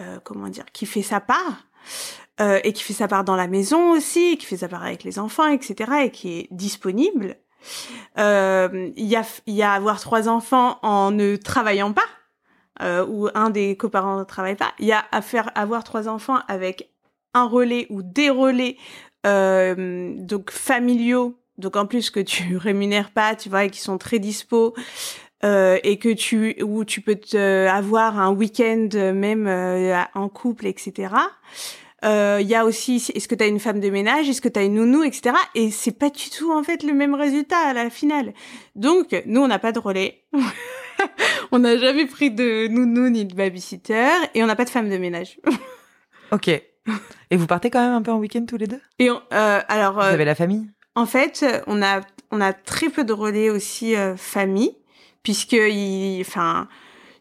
[0.00, 1.64] euh, comment dire qui fait sa part.
[2.40, 5.04] Euh, et qui fait sa part dans la maison aussi, qui fait sa part avec
[5.04, 7.36] les enfants, etc., et qui est disponible.
[8.18, 12.06] Euh, Il y a, y a avoir trois enfants en ne travaillant pas,
[12.82, 14.72] euh, ou un des coparents ne travaille pas.
[14.78, 16.90] Il y a à faire avoir trois enfants avec
[17.34, 18.76] un relais ou des relais
[19.26, 23.98] euh, donc familiaux, donc en plus que tu rémunères pas, tu vois, et qui sont
[23.98, 24.74] très dispo.
[25.44, 30.28] Euh, et que tu où tu peux te, avoir un week-end euh, même euh, en
[30.28, 31.14] couple, etc.
[32.04, 34.48] Euh, Il y a aussi, est-ce que tu as une femme de ménage, est-ce que
[34.48, 35.34] tu as une nounou, etc.
[35.54, 38.32] Et c'est pas du tout en fait le même résultat à la finale.
[38.76, 40.24] Donc nous on n'a pas de relais,
[41.52, 44.88] on n'a jamais pris de nounou ni de babysitter et on n'a pas de femme
[44.90, 45.38] de ménage.
[46.30, 46.48] Ok.
[46.48, 48.80] Et vous partez quand même un peu en week-end tous les deux?
[48.98, 50.68] Et on- euh, alors Vous euh, avez la famille?
[50.94, 54.76] en fait on a on a très peu de relais aussi euh, famille
[55.22, 56.68] puisque ils enfin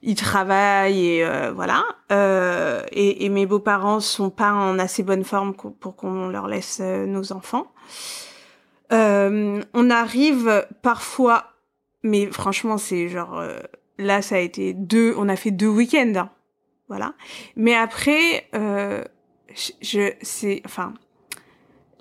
[0.08, 5.54] ils travaillent et euh, voilà euh, et, mes beaux-parents sont pas en assez bonne forme
[5.54, 7.68] pour qu'on leur laisse euh, nos enfants.
[8.90, 11.52] On arrive parfois,
[12.04, 13.44] mais franchement c'est genre
[13.98, 16.30] là ça a été deux, on a fait deux week-ends, hein.
[16.88, 17.14] voilà.
[17.58, 20.94] Mais après, je, je c'est enfin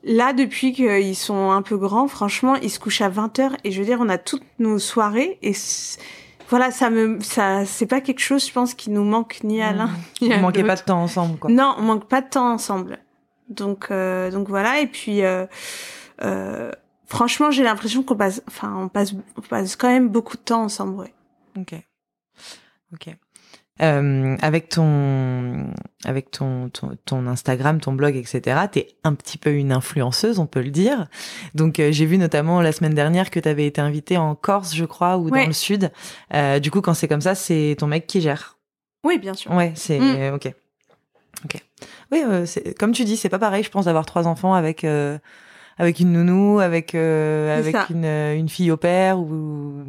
[0.05, 3.73] là depuis qu'ils sont un peu grands, franchement ils se couchent à 20 h et
[3.73, 5.55] je veux dire on a toutes nos soirées et
[6.49, 9.73] voilà ça me ça c'est pas quelque chose je pense qui nous manque ni à
[9.73, 10.75] l'un Vous manquez l'autre.
[10.75, 11.51] pas de temps ensemble, quoi.
[11.51, 12.99] Non, on manque pas de temps ensemble.
[13.49, 14.81] Donc, euh, donc voilà.
[14.81, 15.47] Et puis, euh,
[16.23, 16.73] euh,
[17.07, 20.65] franchement, j'ai l'impression qu'on passe, enfin, on passe, on passe quand même beaucoup de temps
[20.65, 20.97] ensemble.
[20.97, 21.15] Ouais.
[21.59, 21.75] Ok.
[22.93, 23.17] Ok.
[23.83, 25.67] Euh, avec ton,
[26.07, 30.47] avec ton, ton, ton Instagram, ton blog, etc., t'es un petit peu une influenceuse, on
[30.47, 31.09] peut le dire.
[31.55, 34.85] Donc, euh, j'ai vu notamment la semaine dernière que t'avais été invitée en Corse, je
[34.87, 35.43] crois, ou Ouais.
[35.43, 35.93] dans le sud.
[36.33, 38.57] Euh, du coup, quand c'est comme ça, c'est ton mec qui gère.
[39.05, 39.53] Oui, bien sûr.
[39.53, 40.35] Ouais, c'est Mm.
[40.35, 40.55] ok.
[41.45, 41.63] Ok.
[42.13, 42.23] Oui,
[42.79, 44.87] comme tu dis, c'est pas pareil, je pense, d'avoir trois enfants avec
[45.79, 49.85] avec une nounou, avec euh, avec une, euh, une, fille au père ou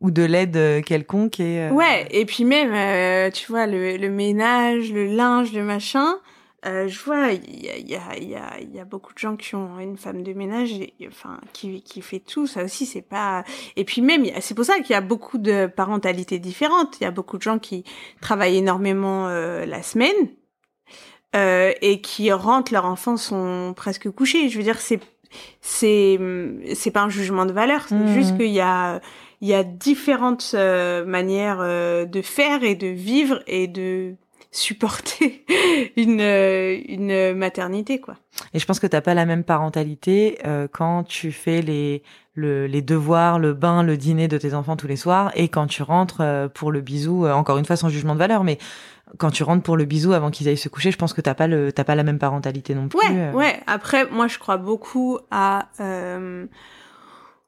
[0.00, 4.92] ou de l'aide euh, quelconque et ouais et puis même tu vois le, le ménage,
[4.92, 6.18] le linge, le machin.
[6.64, 9.54] je vois, il y a, y, a, y, a, y a beaucoup de gens qui
[9.54, 12.46] ont une femme de ménage, et, enfin, qui, qui fait tout.
[12.46, 13.44] Ça aussi, c'est pas.
[13.76, 16.98] Et puis même, c'est pour ça qu'il y a beaucoup de parentalités différentes.
[17.00, 17.84] Il y a beaucoup de gens qui
[18.22, 20.30] travaillent énormément la semaine
[21.34, 24.48] euh, et qui rentrent, leurs enfants sont presque couchés.
[24.48, 25.00] Je veux dire, c'est
[25.60, 26.18] c'est
[26.74, 28.14] c'est pas un jugement de valeur, c'est mmh.
[28.14, 29.00] juste qu'il y a
[29.44, 34.14] il y a différentes euh, manières euh, de faire et de vivre et de
[34.52, 35.44] supporter
[35.96, 38.16] une euh, une maternité quoi.
[38.54, 40.38] Et je pense que t'as pas la même parentalité
[40.72, 42.02] quand tu fais les
[42.36, 45.68] le, les devoirs, le bain, le dîner de tes enfants tous les soirs et quand
[45.68, 46.22] tu rentres
[46.54, 48.58] pour le bisou, encore une fois sans jugement de valeur, mais
[49.18, 51.34] quand tu rentres pour le bisou avant qu'ils aillent se coucher, je pense que t'as
[51.34, 52.98] pas le t'as pas la même parentalité non plus.
[52.98, 53.32] Ouais, euh.
[53.32, 53.60] ouais.
[53.66, 56.46] Après, moi, je crois beaucoup à euh,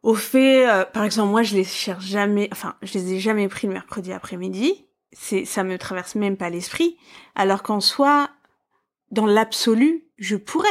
[0.03, 3.49] au fait, euh, par exemple, moi, je les cherche jamais, enfin, je les ai jamais
[3.49, 4.87] pris le mercredi après-midi.
[5.13, 6.97] C'est, ça me traverse même pas l'esprit.
[7.35, 8.31] Alors qu'en soi,
[9.11, 10.69] dans l'absolu, je pourrais.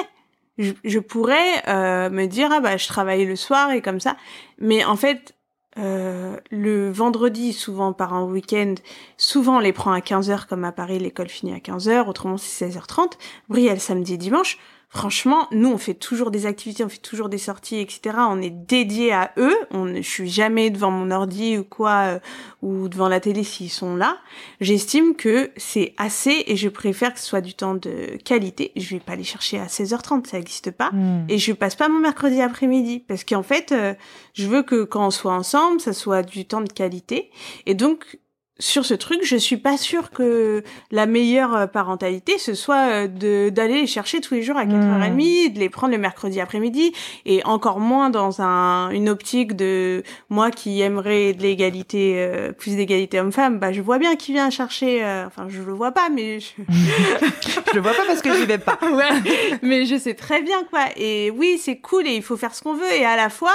[0.58, 4.16] Je, je pourrais me dire ah bah je travaille le soir et comme ça.
[4.58, 5.35] Mais en fait,
[5.78, 8.76] euh, le vendredi, souvent par un week-end,
[9.18, 12.70] souvent on les prend à 15h comme à Paris, l'école finit à 15h, autrement c'est
[12.70, 13.14] 16h30.
[13.50, 14.58] Brielle samedi et dimanche.
[14.90, 18.16] Franchement, nous, on fait toujours des activités, on fait toujours des sorties, etc.
[18.30, 19.56] On est dédié à eux.
[19.72, 22.20] On, je suis jamais devant mon ordi ou quoi, euh,
[22.62, 24.18] ou devant la télé s'ils sont là.
[24.62, 28.72] J'estime que c'est assez et je préfère que ce soit du temps de qualité.
[28.76, 30.92] Je vais pas les chercher à 16h30, ça n'existe pas.
[30.92, 31.26] Hmm.
[31.30, 33.94] Et je passe pas mon mercredi après-midi parce qu'en fait, euh,
[34.34, 37.32] je veux que quand on soit ensemble, ça soit du temps de qualité.
[37.66, 38.18] Et donc,
[38.58, 43.08] sur ce truc, je suis pas sûre que la meilleure euh, parentalité ce soit euh,
[43.08, 45.54] de d'aller les chercher tous les jours à 4h30, hmm.
[45.54, 46.94] de les prendre le mercredi après-midi
[47.26, 52.78] et encore moins dans un une optique de moi qui aimerais de l'égalité euh, plus
[52.78, 56.40] d'égalité homme-femme, bah je vois bien qui vient chercher enfin je le vois pas mais
[56.40, 58.80] je, je le vois pas parce que j'y vais pas.
[58.82, 62.56] ouais, mais je sais très bien quoi et oui, c'est cool et il faut faire
[62.56, 63.54] ce qu'on veut et à la fois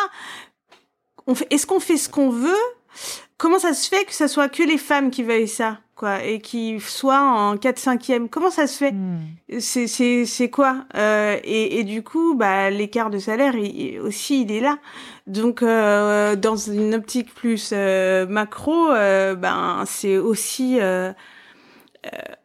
[1.26, 2.52] on fait est-ce qu'on fait ce qu'on veut
[3.40, 6.40] comment ça se fait que ça soit que les femmes qui veuillent ça quoi et
[6.40, 8.92] qui soient en 4 5e comment ça se fait?
[8.92, 9.18] Hmm.
[9.58, 10.84] c'est c'est c'est quoi?
[10.94, 13.54] Euh, et, et du coup bah l'écart de salaire
[14.04, 14.76] aussi il est là.
[15.26, 20.78] Donc euh, dans une optique plus euh, macro ben c'est aussi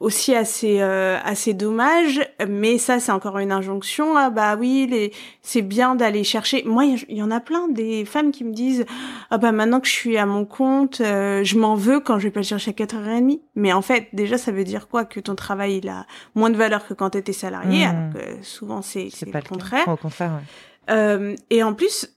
[0.01, 5.13] aussi assez euh, assez dommage mais ça c'est encore une injonction ah bah oui les
[5.41, 6.63] c'est bien d'aller chercher.
[6.65, 8.85] Moi il y, en a plein des femmes qui me disent
[9.31, 12.25] ah bah maintenant que je suis à mon compte euh, je m'en veux quand je
[12.25, 15.05] vais pas le chercher à 4h30 mais en fait déjà ça veut dire quoi?
[15.05, 17.89] Que ton travail il a moins de valeur que quand tu étais salarié mmh.
[17.89, 19.87] alors que souvent c'est c'est le contraire.
[19.87, 20.31] Au contraire
[20.89, 21.35] ouais.
[21.49, 22.14] et en plus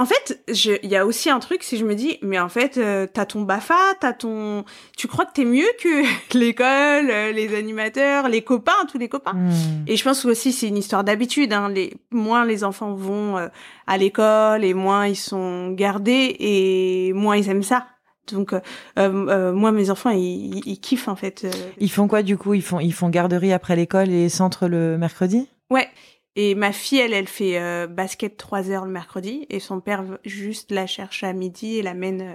[0.00, 2.78] en fait, il y a aussi un truc, si je me dis, mais en fait,
[2.78, 4.64] euh, t'as ton Bafa, t'as ton,
[4.96, 6.04] tu crois que t'es mieux que
[6.38, 9.34] l'école, euh, les animateurs, les copains, tous les copains.
[9.34, 9.84] Hmm.
[9.86, 11.52] Et je pense aussi c'est une histoire d'habitude.
[11.52, 11.68] Hein.
[11.68, 13.48] Les moins les enfants vont euh,
[13.86, 17.86] à l'école et moins ils sont gardés et moins ils aiment ça.
[18.32, 18.54] Donc
[18.96, 21.46] moi mes enfants ils, ils, kiffent en fait.
[21.78, 22.54] Ils font quoi du coup?
[22.54, 25.46] Ils font ils font garderie après l'école et centre le mercredi?
[25.68, 25.88] Ouais,
[26.36, 30.04] et ma fille, elle, elle fait euh, basket 3 heures le mercredi et son père
[30.24, 32.34] juste la cherche à midi et l'amène euh,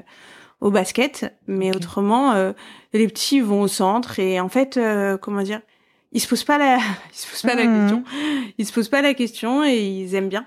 [0.60, 1.34] au basket.
[1.48, 2.52] Mais autrement, euh,
[2.94, 4.80] les petits vont au centre et en fait,
[5.22, 5.62] comment dire,
[6.12, 6.78] ils se posent pas la,
[7.14, 7.80] ils se posent pas la mmh.
[7.80, 8.04] question.
[8.58, 10.46] Ils se posent pas la question et ils aiment bien.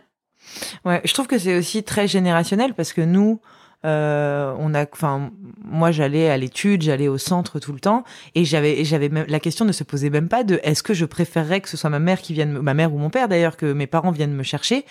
[0.84, 3.40] Ouais, je trouve que c'est aussi très générationnel parce que nous,
[3.84, 5.30] euh, on a, enfin,
[5.64, 9.64] moi j'allais à l'étude, j'allais au centre tout le temps, et j'avais, j'avais la question
[9.64, 12.20] ne se posait même pas de est-ce que je préférerais que ce soit ma mère
[12.20, 14.84] qui vienne, ma mère ou mon père d'ailleurs, que mes parents viennent me chercher?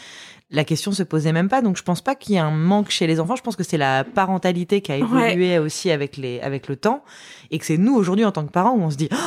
[0.49, 2.89] La question se posait même pas, donc je pense pas qu'il y ait un manque
[2.89, 3.36] chez les enfants.
[3.36, 7.03] Je pense que c'est la parentalité qui a évolué aussi avec les, avec le temps,
[7.51, 9.10] et que c'est nous aujourd'hui en tant que parents où on se dit.
[9.12, 9.17] Oh,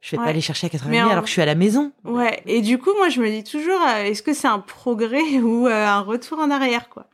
[0.00, 1.92] je vais pas aller chercher à 80 alors que je suis à la maison.
[2.04, 2.40] Ouais.
[2.46, 5.66] Et du coup, moi, je me dis toujours, euh, est-ce que c'est un progrès ou
[5.66, 7.06] euh, un retour en arrière, quoi?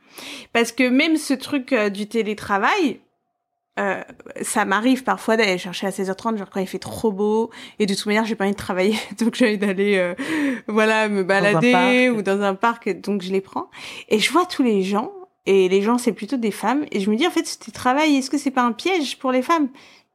[0.53, 2.99] Parce que même ce truc euh, du télétravail,
[3.77, 4.01] euh,
[4.41, 7.93] ça m'arrive parfois d'aller chercher à 16h30 genre quand il fait trop beau et de
[7.93, 10.15] toute manière j'ai pas envie de travailler donc j'ai envie d'aller euh,
[10.67, 13.69] voilà me balader ou dans un parc donc je les prends.
[14.07, 15.11] Et je vois tous les gens
[15.45, 18.15] et les gens c'est plutôt des femmes et je me dis en fait ce travail
[18.15, 19.67] est-ce que c'est pas un piège pour les femmes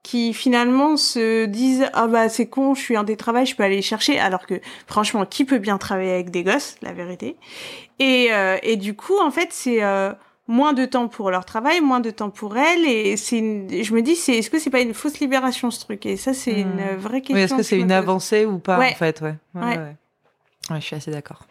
[0.02, 3.82] qui finalement se disent ah bah c'est con je suis en télétravail je peux aller
[3.82, 7.36] chercher alors que franchement qui peut bien travailler avec des gosses la vérité.
[7.98, 10.14] Et, euh, et du coup en fait c'est euh,
[10.50, 12.84] moins de temps pour leur travail, moins de temps pour elles.
[12.84, 16.04] Et c'est, je me dis, c'est, est-ce que c'est pas une fausse libération ce truc?
[16.04, 16.96] Et ça, c'est une hmm.
[16.98, 17.36] vraie question.
[17.36, 19.20] Oui, est-ce que c'est une avancée ou pas en fait?
[19.22, 19.36] Ouais.
[19.54, 19.96] Ouais, ouais.
[20.80, 21.44] je suis assez d'accord.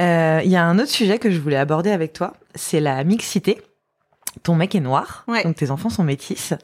[0.00, 3.02] Euh, il y a un autre sujet que je voulais aborder avec toi, c'est la
[3.02, 3.60] mixité.
[4.44, 6.54] Ton mec est noir, donc tes enfants sont métis.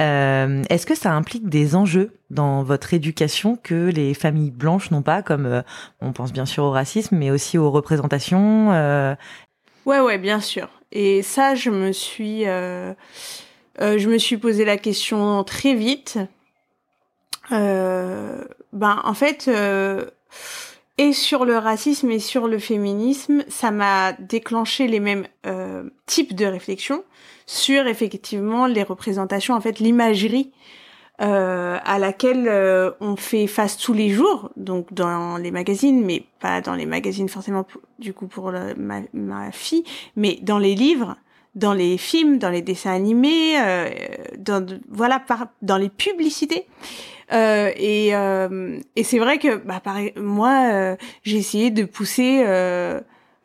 [0.00, 5.02] Euh, Est-ce que ça implique des enjeux dans votre éducation que les familles blanches n'ont
[5.02, 5.62] pas, comme euh,
[6.00, 9.14] on pense bien sûr au racisme, mais aussi aux représentations euh...
[9.86, 10.68] Ouais, ouais, bien sûr.
[10.92, 12.92] Et ça, je me suis, euh,
[13.80, 16.18] euh, je me suis posé la question très vite.
[17.50, 19.48] ben, en fait
[20.98, 26.34] et sur le racisme et sur le féminisme, ça m'a déclenché les mêmes euh, types
[26.34, 27.02] de réflexions
[27.46, 30.52] sur effectivement les représentations, en fait l'imagerie
[31.20, 36.24] euh, à laquelle euh, on fait face tous les jours, donc dans les magazines, mais
[36.40, 37.66] pas dans les magazines forcément
[37.98, 39.84] du coup pour ma, ma, fille,
[40.16, 41.16] mais dans les livres,
[41.54, 43.90] dans les films, dans les dessins animés, euh,
[44.38, 46.66] dans voilà par, dans les publicités.
[47.32, 52.44] Euh, et, euh, et c'est vrai que bah, pareil, moi, euh, j'ai essayé de pousser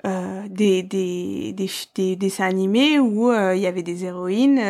[0.03, 4.61] des, des, des, des, dessins animés où il y avait des héroïnes,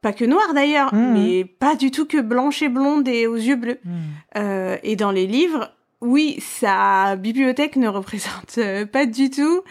[0.00, 1.12] pas que noires d'ailleurs, mmh.
[1.12, 3.80] mais pas du tout que blanches et blondes et aux yeux bleus.
[3.84, 4.76] Mmh.
[4.82, 8.58] et dans les livres, oui, sa bibliothèque ne représente
[8.92, 9.62] pas du tout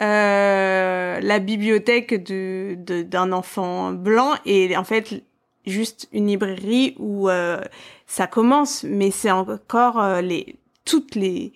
[0.00, 5.22] euh, la bibliothèque de d'un enfant blanc et en fait
[5.66, 7.60] juste une librairie où euh,
[8.06, 11.52] ça commence, mais c'est encore euh, les toutes les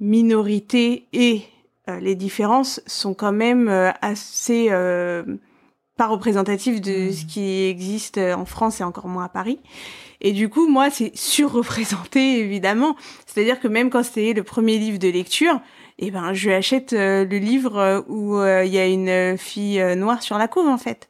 [0.00, 1.42] minorités et
[1.88, 3.68] euh, les différences sont quand même
[4.00, 4.70] assez
[5.96, 7.12] pas représentatives de mmh.
[7.12, 9.58] ce qui existe en France et encore moins à Paris.
[10.20, 12.96] Et du coup, moi, c'est surreprésenté évidemment.
[13.26, 15.60] C'est-à-dire que même quand c'était le premier livre de lecture,
[15.98, 20.46] eh ben, je achète le livre où il y a une fille noire sur la
[20.46, 21.08] couve en fait.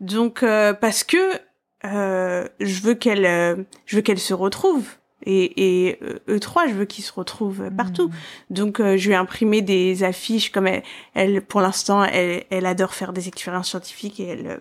[0.00, 0.44] Donc
[0.80, 1.40] parce que
[1.86, 4.86] euh, je veux qu'elle, euh, je veux qu'elle se retrouve.
[5.26, 8.08] Et, et eux trois, je veux qu'ils se retrouvent partout.
[8.08, 8.12] Mmh.
[8.50, 10.82] Donc, euh, je vais imprimer des affiches comme elle,
[11.14, 14.60] elle pour l'instant, elle, elle adore faire des expériences scientifiques et elle,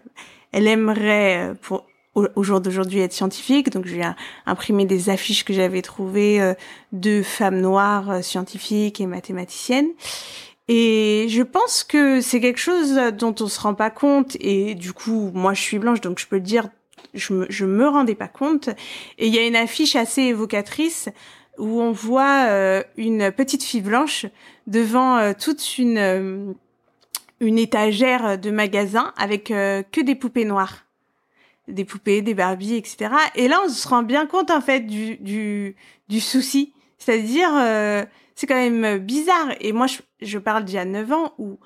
[0.52, 3.70] elle aimerait pour au, jour d'aujourd'hui être scientifique.
[3.70, 4.06] Donc, je vais
[4.46, 6.54] imprimer des affiches que j'avais trouvées
[6.94, 9.90] de femmes noires scientifiques et mathématiciennes.
[10.68, 14.36] Et je pense que c'est quelque chose dont on se rend pas compte.
[14.40, 16.70] Et du coup, moi, je suis blanche, donc je peux le dire
[17.16, 18.70] je me, je me rendais pas compte.
[19.18, 21.10] Et il y a une affiche assez évocatrice
[21.58, 24.26] où on voit euh, une petite fille blanche
[24.68, 26.54] devant euh, toute une euh,
[27.42, 30.86] une étagère de magasin avec que des poupées noires,
[31.68, 33.10] des poupées, des Barbies, etc.
[33.36, 35.76] Et là, on se rend bien compte en fait du du,
[36.08, 37.50] du souci, c'est-à-dire
[38.36, 39.50] c'est quand même bizarre.
[39.60, 41.60] Et moi, je, je parle d'il y a 9 ans où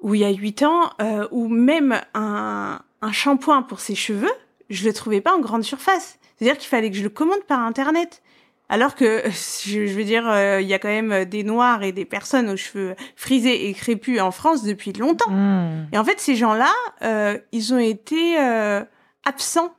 [0.00, 0.90] où il y a 8 ans,
[1.30, 4.32] où même un un shampoing pour ses cheveux,
[4.70, 6.18] je le trouvais pas en grande surface.
[6.36, 8.22] C'est-à-dire qu'il fallait que je le commande par internet.
[8.68, 9.22] Alors que,
[9.66, 12.56] je, veux dire, euh, il y a quand même des noirs et des personnes aux
[12.56, 15.30] cheveux frisés et crépus en France depuis longtemps.
[15.30, 15.86] Hmm.
[15.92, 18.82] Et en fait, ces gens-là, euh, ils ont été euh,
[19.24, 19.74] absents.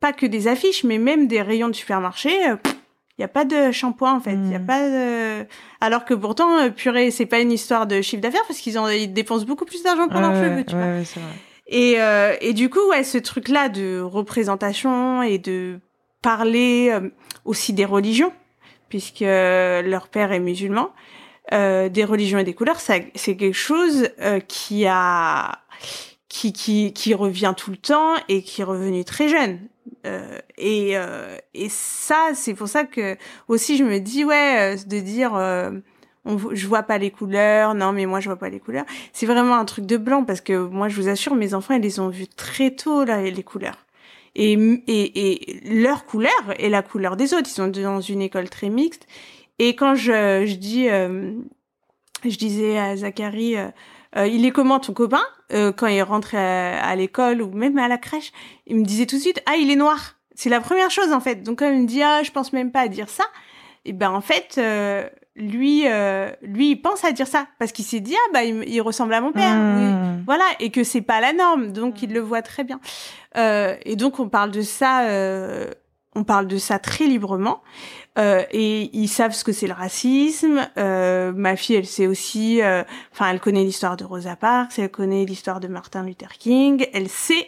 [0.00, 2.30] Pas que des affiches, mais même des rayons de supermarché.
[2.30, 4.34] Il n'y a pas de shampoing en fait.
[4.34, 4.66] Il y a hmm.
[4.66, 5.46] pas de...
[5.80, 9.44] Alors que pourtant, purée, c'est pas une histoire de chiffre d'affaires parce qu'ils ils dépensent
[9.44, 11.02] beaucoup plus d'argent pour leurs cheveux, tu vois.
[11.68, 15.80] Et, euh, et du coup, ouais, ce truc-là de représentation et de
[16.22, 17.10] parler euh,
[17.44, 18.32] aussi des religions,
[18.88, 20.90] puisque leur père est musulman,
[21.52, 25.60] euh, des religions et des couleurs, c'est quelque chose euh, qui a
[26.28, 29.60] qui, qui, qui revient tout le temps et qui est revenu très jeune.
[30.06, 30.94] Euh, et,
[31.54, 33.16] et ça, c'est pour ça que
[33.48, 35.32] aussi je me dis ouais, de dire
[36.52, 38.84] je vois pas les couleurs, non mais moi je vois pas les couleurs.
[39.12, 41.82] C'est vraiment un truc de blanc parce que moi je vous assure, mes enfants ils
[41.82, 43.86] les ont vus très tôt là les couleurs.
[44.34, 47.48] Et, et, et leur couleur est la couleur des autres.
[47.48, 49.06] Ils sont dans une école très mixte.
[49.58, 51.32] Et quand je, je dis, euh,
[52.24, 53.68] je disais à Zachary, euh,
[54.16, 55.22] euh, il est comment ton copain?
[55.50, 58.32] Quand il rentre à, l'école ou même à la crèche
[58.66, 60.16] Il me disait tout de suite, ah il est noir.
[60.34, 61.36] C'est la première chose en fait.
[61.42, 63.24] Donc quand il me dit, ah je pense même pas à dire ça,
[63.86, 64.60] et ben en fait
[65.38, 68.80] lui, euh, lui, il pense à dire ça parce qu'il s'est dit ah bah il,
[68.82, 70.24] ressemble à mon père, mmh.
[70.26, 72.80] voilà, et que c'est pas la norme, donc il le voit très bien.
[73.36, 75.70] Euh, et donc on parle de ça, euh,
[76.14, 77.62] on parle de ça très librement.
[78.18, 80.66] Euh, et ils savent ce que c'est le racisme.
[80.76, 82.60] Euh, ma fille, elle sait aussi,
[83.12, 87.08] enfin, elle connaît l'histoire de Rosa Parks, elle connaît l'histoire de Martin Luther King, elle
[87.08, 87.46] sait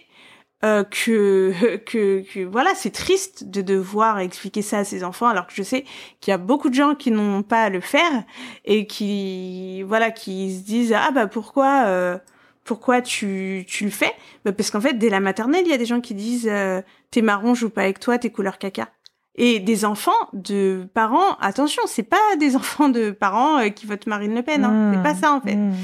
[0.64, 5.46] euh, que, que, que voilà, c'est triste de devoir expliquer ça à ses enfants, alors
[5.46, 5.84] que je sais
[6.20, 8.24] qu'il y a beaucoup de gens qui n'ont pas à le faire
[8.64, 12.18] et qui voilà, qui se disent ah bah pourquoi euh,
[12.64, 14.12] pourquoi tu, tu le fais?
[14.44, 16.82] Bah Parce qu'en fait, dès la maternelle, il y a des gens qui disent euh,
[17.10, 18.88] t'es marron, je joue pas avec toi, t'es couleur caca.
[19.36, 24.06] Et des enfants de parents, attention, c'est pas des enfants de parents euh, qui votent
[24.06, 24.92] Marine Le Pen, hein.
[24.94, 25.56] c'est pas ça en fait.
[25.56, 25.74] Mmh.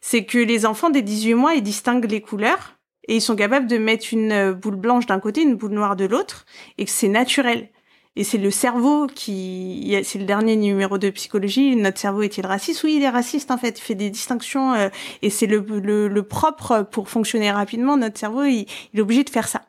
[0.00, 2.75] C'est que les enfants des 18 mois, ils distinguent les couleurs
[3.08, 5.96] et ils sont capables de mettre une euh, boule blanche d'un côté, une boule noire
[5.96, 6.46] de l'autre,
[6.78, 7.70] et que c'est naturel.
[8.18, 11.76] Et c'est le cerveau qui, c'est le dernier numéro de psychologie.
[11.76, 12.82] Notre cerveau est-il raciste?
[12.82, 13.78] Oui, il est raciste en fait.
[13.78, 14.88] Il fait des distinctions euh,
[15.20, 17.98] et c'est le, le, le, propre pour fonctionner rapidement.
[17.98, 19.65] Notre cerveau, il, il est obligé de faire ça.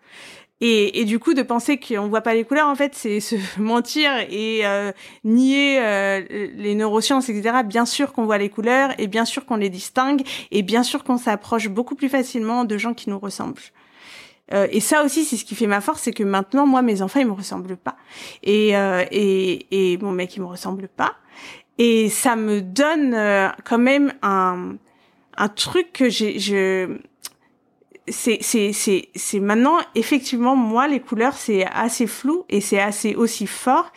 [0.60, 3.36] Et, et, du coup, de penser qu'on voit pas les couleurs, en fait, c'est se
[3.60, 4.92] mentir et euh,
[5.24, 6.22] nier euh,
[6.56, 7.58] les neurosciences, etc.
[7.64, 11.04] Bien sûr qu'on voit les couleurs et bien sûr qu'on les distingue et bien sûr
[11.04, 13.62] qu'on s'approche beaucoup plus facilement de gens qui nous ressemblent.
[14.54, 17.02] Euh, et ça aussi, c'est ce qui fait ma force, c'est que maintenant, moi, mes
[17.02, 17.98] enfants, ils me ressemblent pas.
[18.44, 21.16] Et, euh, et, et mon mec, il me ressemble pas.
[21.78, 24.76] Et ça me donne euh, quand même un,
[25.38, 26.98] un truc que j'ai, je,
[28.10, 33.92] c'est c'est maintenant effectivement moi les couleurs c'est assez flou et c'est assez aussi fort.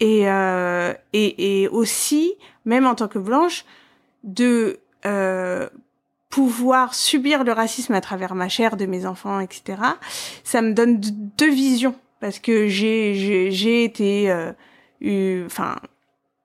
[0.00, 2.34] Et euh, et et aussi
[2.64, 3.64] même en tant que blanche
[4.24, 5.68] de euh,
[6.30, 9.82] pouvoir subir le racisme à travers ma chair de mes enfants etc
[10.44, 11.94] ça me donne deux visions.
[12.20, 15.76] Parce que j'ai j'ai j'ai été euh, enfin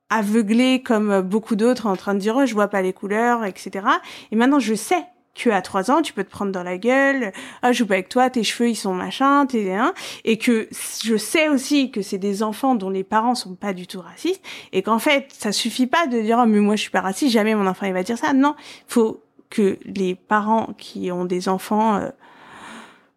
[0.09, 3.85] aveuglée comme beaucoup d'autres en train de dire oh, je vois pas les couleurs etc
[4.31, 5.03] et maintenant je sais
[5.35, 7.31] que à trois ans, tu peux te prendre dans la gueule,
[7.61, 10.67] ah, je joue pas avec toi, tes cheveux, ils sont machin, t'es un, et que
[11.03, 14.41] je sais aussi que c'est des enfants dont les parents sont pas du tout racistes,
[14.71, 17.33] et qu'en fait, ça suffit pas de dire, oh, mais moi, je suis pas raciste,
[17.33, 18.33] jamais mon enfant, il va dire ça.
[18.33, 18.55] Non,
[18.87, 22.09] faut que les parents qui ont des enfants, euh,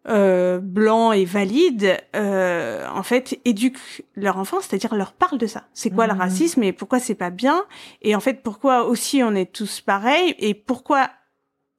[0.09, 5.65] euh, blancs et valides, euh, en fait, éduquent leur enfant, c'est-à-dire leur parlent de ça.
[5.75, 6.19] C'est quoi le Mmh.
[6.19, 7.65] racisme et pourquoi c'est pas bien
[8.01, 11.11] Et en fait, pourquoi aussi on est tous pareils et pourquoi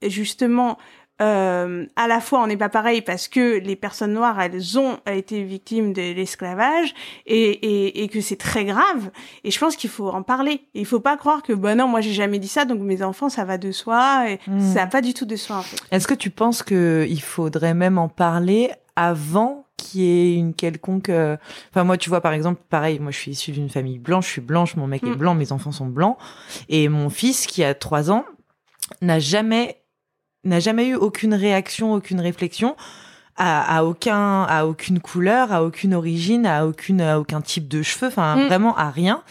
[0.02, 0.78] justement
[1.22, 5.00] euh, à la fois on n'est pas pareil parce que les personnes noires elles ont
[5.06, 6.94] été victimes de l'esclavage
[7.26, 9.12] et, et, et que c'est très grave
[9.44, 12.00] et je pense qu'il faut en parler il faut pas croire que bah non moi
[12.00, 14.62] j'ai jamais dit ça donc mes enfants ça va de soi et Mm.
[14.74, 17.22] ça va pas du tout de soi en fait Est-ce que tu penses que il
[17.22, 21.36] faudrait même en parler avant qu'il y ait une quelconque euh,
[21.72, 24.32] enfin moi tu vois par exemple pareil moi je suis issue d'une famille blanche je
[24.32, 25.16] suis blanche mon mec est Mm.
[25.16, 26.16] blanc mes enfants sont blancs
[26.70, 28.24] et mon fils qui a trois ans
[29.02, 29.82] n'a jamais
[30.46, 32.76] n'a jamais eu aucune réaction aucune réflexion
[33.36, 37.82] à, à aucun à aucune couleur à aucune origine à aucune à aucun type de
[37.82, 38.48] cheveux enfin Mm.
[38.48, 39.24] vraiment à rien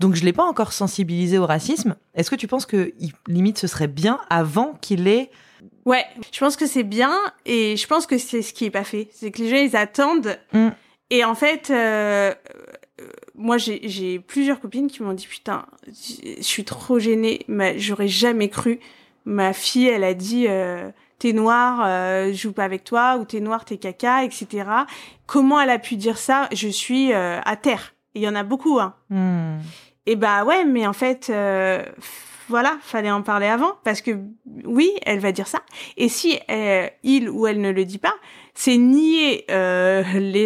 [0.00, 2.92] donc je l'ai pas encore sensibilisé au racisme est-ce que tu penses que
[3.28, 5.30] limite ce serait bien avant qu'il ait
[5.86, 7.12] ouais je pense que c'est bien
[7.46, 9.76] et je pense que c'est ce qui est pas fait c'est que les gens ils
[9.76, 10.68] attendent Mm.
[11.10, 12.34] et en fait euh,
[13.00, 13.04] euh,
[13.34, 18.08] moi j'ai j'ai plusieurs copines qui m'ont dit putain je suis trop gênée mais j'aurais
[18.08, 18.80] jamais cru
[19.24, 23.24] ma fille elle a dit euh, t'es noir euh, je joue pas avec toi ou
[23.24, 24.64] t'es noir t'es caca etc
[25.26, 26.48] comment elle a pu dire ça?
[26.52, 29.58] Je suis euh, à terre il y en a beaucoup hein Hmm.
[30.06, 31.82] et bah ouais, mais en fait, euh,
[32.48, 34.10] voilà, fallait en parler avant parce que
[34.64, 35.60] oui, elle va dire ça.
[35.96, 38.14] Et si euh, il ou elle ne le dit pas,
[38.54, 40.02] c'est nier euh,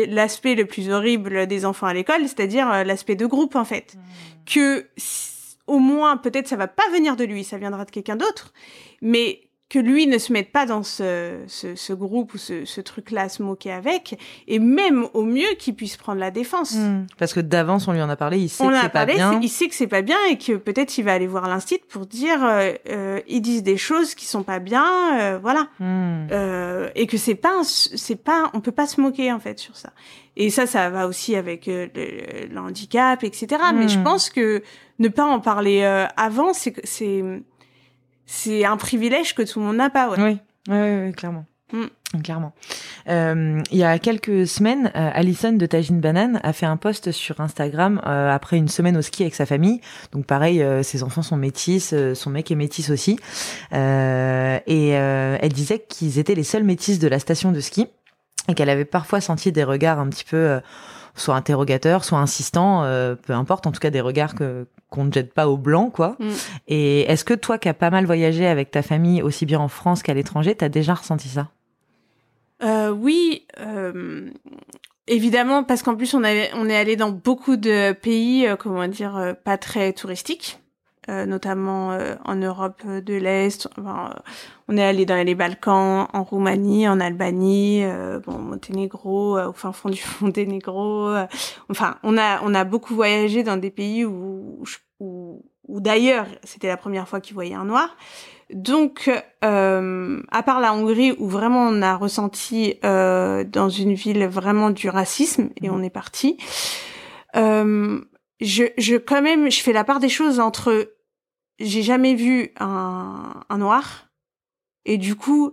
[0.08, 3.96] l'aspect le plus horrible des enfants à l'école, c'est-à-dire l'aspect de groupe en fait.
[4.44, 5.25] Que s-
[5.66, 8.52] au moins, peut-être ça va pas venir de lui, ça viendra de quelqu'un d'autre,
[9.02, 12.80] mais que lui ne se mette pas dans ce, ce, ce groupe ou ce, ce
[12.80, 16.74] truc-là à se moquer avec, et même au mieux qu'il puisse prendre la défense.
[16.76, 17.06] Hmm.
[17.18, 19.14] Parce que d'avance, on lui en a parlé, il sait On que c'est pas parlé,
[19.14, 19.40] bien.
[19.42, 22.06] il sait que c'est pas bien et que peut-être il va aller voir l'instit pour
[22.06, 24.86] dire euh, euh, ils disent des choses qui sont pas bien,
[25.20, 26.28] euh, voilà, Hmm.
[26.30, 29.76] Euh, et que c'est pas c'est pas on peut pas se moquer en fait sur
[29.76, 29.90] ça.
[30.36, 33.60] Et ça ça va aussi avec euh, le, le handicap etc.
[33.74, 33.88] Mais Mm.
[33.88, 34.62] je pense que
[35.00, 36.72] ne pas en parler euh, avant c'est
[38.26, 40.16] c'est un privilège que tout le monde n'a pas ouais.
[40.18, 41.46] Oui, oui, oui, oui, clairement.
[41.72, 41.86] Hmm.
[42.22, 42.52] Clairement.
[43.08, 47.10] Euh, il y a quelques semaines, euh, Alison de Tagine Banane a fait un post
[47.10, 49.80] sur Instagram euh, après une semaine au ski avec sa famille.
[50.12, 53.18] Donc pareil, euh, ses enfants sont métis, euh, son mec est métis aussi.
[53.72, 57.88] Euh, et euh, elle disait qu'ils étaient les seuls métis de la station de ski
[58.48, 60.60] et qu'elle avait parfois senti des regards un petit peu euh,
[61.16, 65.12] soit interrogateurs, soit insistants, euh, peu importe, en tout cas des regards que qu'on ne
[65.12, 66.16] jette pas au blanc, quoi.
[66.18, 66.28] Mm.
[66.68, 69.68] Et est-ce que toi, qui as pas mal voyagé avec ta famille, aussi bien en
[69.68, 71.48] France qu'à l'étranger, t'as déjà ressenti ça?
[72.62, 74.30] Euh, oui, euh,
[75.06, 78.88] évidemment, parce qu'en plus on, avait, on est allé dans beaucoup de pays, euh, comment
[78.88, 80.58] dire, pas très touristiques.
[81.08, 83.68] notamment en Europe de l'Est.
[84.66, 87.84] on est allé dans les Balkans, en Roumanie, en Albanie,
[88.26, 91.14] bon, Monténégro, au fin fond du Monténégro.
[91.70, 94.64] enfin, on a on a beaucoup voyagé dans des pays où où,
[95.00, 97.96] où d'ailleurs c'était la première fois qu'ils voyaient un noir.
[98.50, 99.10] Donc,
[99.44, 104.70] euh, à part la Hongrie où vraiment on a ressenti euh, dans une ville vraiment
[104.70, 106.38] du racisme et on est parti,
[107.34, 108.00] euh,
[108.40, 110.92] je, je quand même, je fais la part des choses entre
[111.58, 114.08] j'ai jamais vu un, un noir
[114.84, 115.52] et du coup,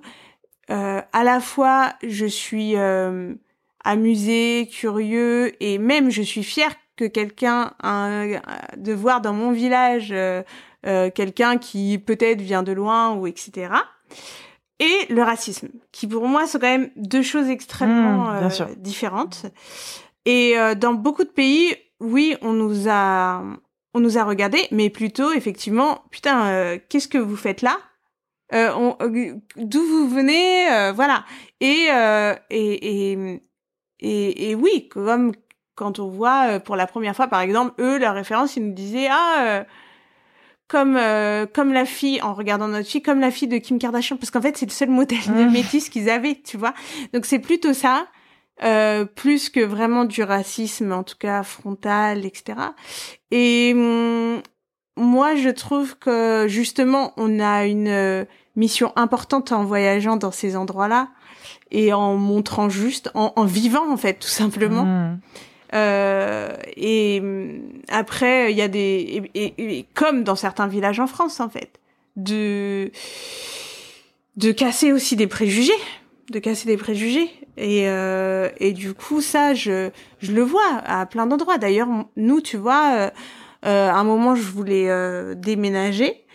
[0.70, 3.34] euh, à la fois je suis euh,
[3.84, 7.74] amusée, curieux et même je suis fière que quelqu'un
[8.78, 10.44] de voir dans mon village euh,
[10.86, 13.74] euh, quelqu'un qui peut-être vient de loin ou etc.
[14.80, 19.46] Et le racisme, qui pour moi sont quand même deux choses extrêmement mmh, euh, différentes.
[20.26, 23.44] Et dans beaucoup de pays, oui, on nous a
[23.94, 27.78] on nous a regardé, mais plutôt effectivement, putain, qu'est-ce que vous faites là?
[28.52, 30.92] D'où vous venez?
[30.94, 31.26] Voilà.
[31.60, 31.90] Et,
[32.50, 33.42] et, et
[34.04, 35.32] et, et, oui, comme
[35.76, 39.08] quand on voit pour la première fois, par exemple, eux, leur référence, ils nous disaient
[39.10, 39.66] ah
[40.68, 44.18] comme euh, comme la fille en regardant notre fille comme la fille de Kim Kardashian
[44.18, 45.52] parce qu'en fait c'est le seul modèle de mmh.
[45.52, 46.74] métis qu'ils avaient tu vois
[47.14, 48.08] donc c'est plutôt ça
[48.64, 52.58] euh, plus que vraiment du racisme en tout cas frontal etc
[53.30, 54.42] et hum,
[54.98, 60.56] moi je trouve que justement on a une euh, mission importante en voyageant dans ces
[60.56, 61.10] endroits là
[61.70, 65.20] et en montrant juste en, en vivant en fait tout simplement mmh.
[65.74, 71.40] Euh, et mm, après, il y a des et, comme dans certains villages en France
[71.40, 71.80] en fait,
[72.16, 72.92] de
[74.38, 75.72] de casser aussi des préjugés,
[76.32, 77.30] de casser des préjugés.
[77.58, 81.58] Et euh, et du coup, ça, je je le vois à plein d'endroits.
[81.58, 83.10] D'ailleurs, nous, tu vois, euh,
[83.66, 86.26] euh, à un moment, je voulais euh, déménager.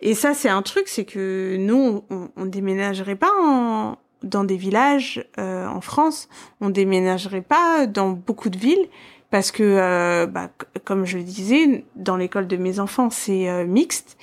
[0.00, 4.56] Et ça, c'est un truc, c'est que nous, on, on déménagerait pas en, dans des
[4.56, 6.28] villages euh, en France,
[6.60, 8.88] on déménagerait pas dans beaucoup de villes
[9.30, 10.50] parce que, euh, bah,
[10.84, 14.16] comme je le disais, dans l'école de mes enfants, c'est euh, mixte.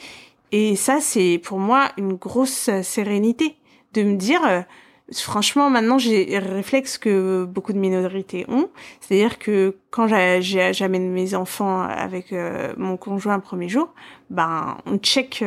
[0.51, 3.55] Et ça, c'est pour moi une grosse sérénité
[3.93, 4.41] de me dire,
[5.11, 8.69] franchement, maintenant, j'ai le réflexe que beaucoup de minorités ont.
[9.01, 12.33] C'est-à-dire que quand j'amène mes enfants avec
[12.77, 13.93] mon conjoint le premier jour,
[14.29, 15.43] ben, on check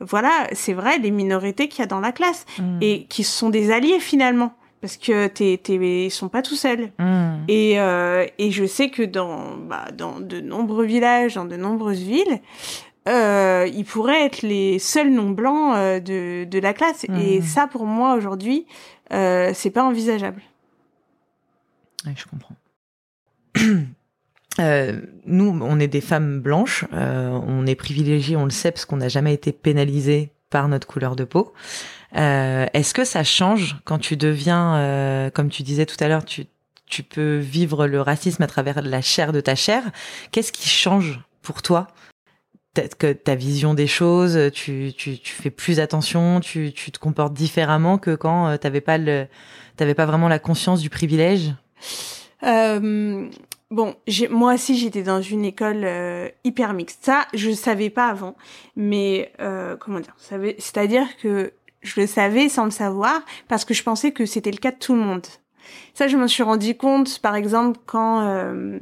[0.00, 2.78] voilà, c'est vrai, les minorités qu'il y a dans la classe mm.
[2.80, 6.92] et qui sont des alliés finalement parce que t'es, t'es, sont pas tout seuls.
[6.98, 7.44] Mm.
[7.48, 12.02] Et, euh, et je sais que dans, bah, dans de nombreux villages, dans de nombreuses
[12.02, 12.40] villes,
[13.08, 17.04] euh, ils pourraient être les seuls non blancs euh, de, de la classe.
[17.04, 17.42] Et mm.
[17.42, 18.66] ça, pour moi, aujourd'hui,
[19.10, 20.42] c'est pas envisageable.
[22.06, 22.56] Oui, je comprends.
[24.58, 28.84] Euh, nous, on est des femmes blanches, euh, on est privilégiées, on le sait, parce
[28.84, 31.52] qu'on n'a jamais été pénalisé par notre couleur de peau.
[32.16, 36.24] Euh, Est-ce que ça change quand tu deviens, euh, comme tu disais tout à l'heure,
[36.24, 36.46] tu,
[36.86, 39.82] tu peux vivre le racisme à travers la chair de ta chair?
[40.30, 41.88] Qu'est-ce qui change pour toi?
[42.98, 47.32] Que ta vision des choses, tu, tu, tu fais plus attention, tu, tu te comportes
[47.32, 51.54] différemment que quand euh, t'avais pas pas vraiment la conscience du privilège?
[52.42, 53.28] Euh,
[53.70, 53.96] Bon,
[54.30, 57.04] moi aussi j'étais dans une école euh, hyper mixte.
[57.04, 58.36] Ça, je savais pas avant,
[58.76, 61.52] mais euh, comment dire C'est-à-dire que
[61.82, 64.78] je le savais sans le savoir parce que je pensais que c'était le cas de
[64.78, 65.26] tout le monde.
[65.94, 68.78] Ça, je me suis rendu compte, par exemple, quand euh,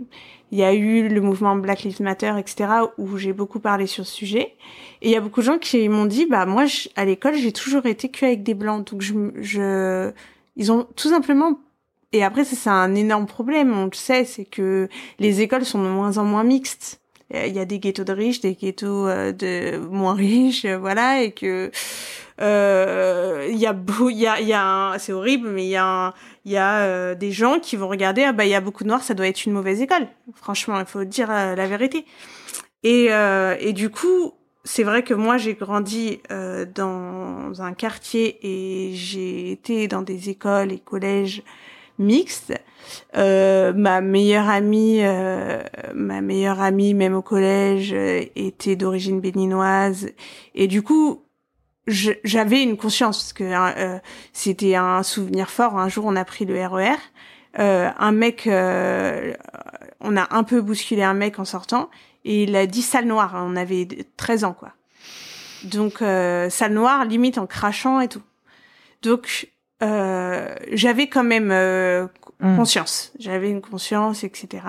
[0.50, 2.68] il y a eu le mouvement Black Lives Matter, etc.,
[2.98, 4.54] où j'ai beaucoup parlé sur ce sujet.
[5.00, 6.64] Et il y a beaucoup de gens qui m'ont dit, bah moi,
[6.96, 10.12] à l'école, j'ai toujours été que avec des blancs, donc je, je,
[10.56, 11.58] ils ont tout simplement
[12.14, 14.88] et après, c'est un énorme problème, on le sait, c'est que
[15.18, 17.00] les écoles sont de moins en moins mixtes.
[17.34, 21.22] Il y a des ghettos de riches, des ghettos euh, de moins riches, euh, voilà,
[21.22, 21.72] et que
[22.40, 23.74] euh, il y a
[24.10, 27.76] il y a a c'est horrible mais il y a il a des gens qui
[27.76, 29.80] vont regarder ah bah il y a beaucoup de noirs ça doit être une mauvaise
[29.80, 32.04] école franchement il faut dire la vérité
[32.82, 33.10] et
[33.60, 34.32] et du coup
[34.64, 36.22] c'est vrai que moi j'ai grandi
[36.74, 41.44] dans un quartier et j'ai été dans des écoles et collèges
[41.98, 42.52] mixte.
[43.16, 45.62] Euh, ma meilleure amie, euh,
[45.94, 50.10] ma meilleure amie, même au collège, euh, était d'origine béninoise.
[50.54, 51.22] Et du coup,
[51.86, 53.98] j'avais une conscience parce que euh,
[54.32, 55.78] c'était un souvenir fort.
[55.78, 56.96] Un jour, on a pris le RER.
[57.56, 61.88] E un mec, on a un peu bousculé un mec en sortant
[62.24, 63.34] et il a dit salle noire.
[63.36, 63.86] On avait
[64.16, 64.72] 13 ans, quoi.
[65.62, 68.22] Donc salle noire, limite en crachant et tout.
[69.02, 72.06] Donc euh, j'avais quand même euh,
[72.40, 72.56] mm.
[72.56, 73.12] conscience.
[73.18, 74.62] J'avais une conscience, etc.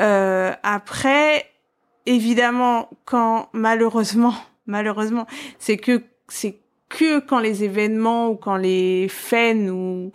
[0.00, 1.46] Euh, après,
[2.06, 4.34] évidemment, quand malheureusement,
[4.66, 5.26] malheureusement,
[5.58, 10.12] c'est que c'est que quand les événements ou quand les faits nous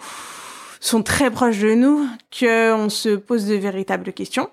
[0.80, 4.50] sont très proches de nous que on se pose de véritables questions.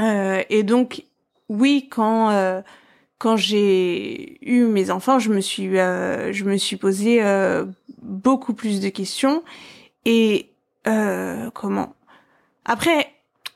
[0.00, 1.04] Euh, et donc,
[1.48, 2.60] oui, quand euh,
[3.18, 7.64] quand j'ai eu mes enfants, je me suis euh, je me suis posé euh,
[8.02, 9.42] beaucoup plus de questions.
[10.04, 10.50] Et
[10.86, 11.94] euh, comment?
[12.64, 13.12] Après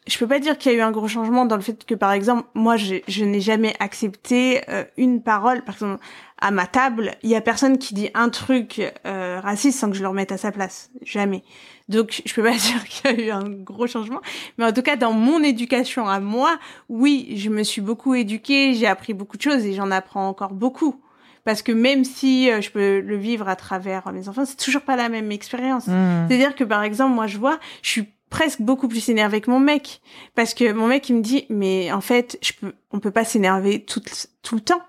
[0.07, 1.95] je peux pas dire qu'il y a eu un gros changement dans le fait que
[1.95, 5.63] par exemple moi je, je n'ai jamais accepté euh, une parole.
[5.63, 6.03] Par exemple
[6.41, 9.97] à ma table il y a personne qui dit un truc euh, raciste sans que
[9.97, 10.91] je le remette à sa place.
[11.03, 11.45] Jamais
[11.91, 14.21] donc je peux pas dire qu'il y a eu un gros changement.
[14.57, 18.75] Mais en tout cas dans mon éducation à moi oui je me suis beaucoup éduquée
[18.75, 21.01] j'ai appris beaucoup de choses et j'en apprends encore beaucoup.
[21.45, 24.83] Parce que même si euh, je peux le vivre à travers mes enfants, c'est toujours
[24.83, 25.87] pas la même expérience.
[25.87, 26.27] Mmh.
[26.29, 29.61] C'est-à-dire que par exemple, moi je vois, je suis presque beaucoup plus énervée que mon
[29.61, 30.01] mec.
[30.35, 33.25] Parce que mon mec il me dit mais en fait je peux on peut pas
[33.25, 34.03] s'énerver tout
[34.43, 34.83] tout le temps.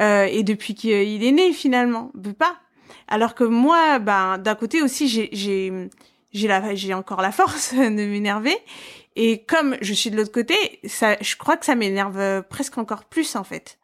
[0.00, 2.56] Euh, et depuis qu'il est né finalement on peut pas
[3.08, 5.08] alors que moi ben d'un côté aussi
[6.32, 8.56] j'ai encore la force de m'énerver
[9.16, 13.04] et comme je suis de l'autre côté ça je crois que ça m'énerve presque encore
[13.04, 13.78] plus en fait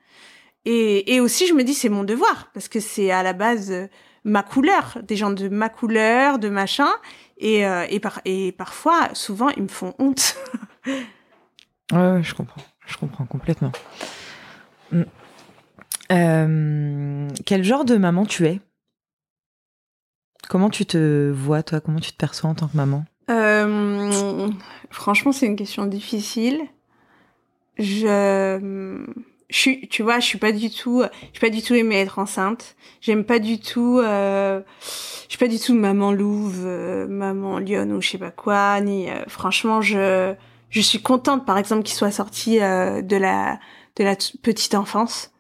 [0.65, 3.89] et et aussi je me dis c'est mon devoir parce que c'est à la base
[4.25, 6.91] ma couleur des gens de ma couleur de machin
[7.39, 10.37] et, euh, et, par, et parfois, souvent, ils me font honte.
[11.91, 12.61] Ouais, je comprends.
[12.87, 13.73] Je comprends complètement.
[14.93, 15.03] Mm.
[16.13, 18.61] Euh, quel genre de maman tu es?
[20.49, 21.81] Comment tu te vois, toi?
[21.81, 23.05] Comment tu te perçois en tant que maman?
[23.31, 24.49] Euh,
[24.91, 26.63] franchement, c'est une question difficile.
[27.77, 29.05] Je,
[29.51, 31.97] je suis, tu vois, je suis pas du tout, je suis pas du tout aimée
[32.01, 32.77] être enceinte.
[33.01, 37.93] J'aime pas du tout, euh, je suis pas du tout maman louve, euh, maman lionne
[37.93, 38.81] ou je sais pas quoi.
[38.81, 40.35] Ni, euh, franchement, je,
[40.71, 43.61] je suis contente, par exemple, qu'il soit sorti de la,
[43.97, 45.31] de la petite enfance.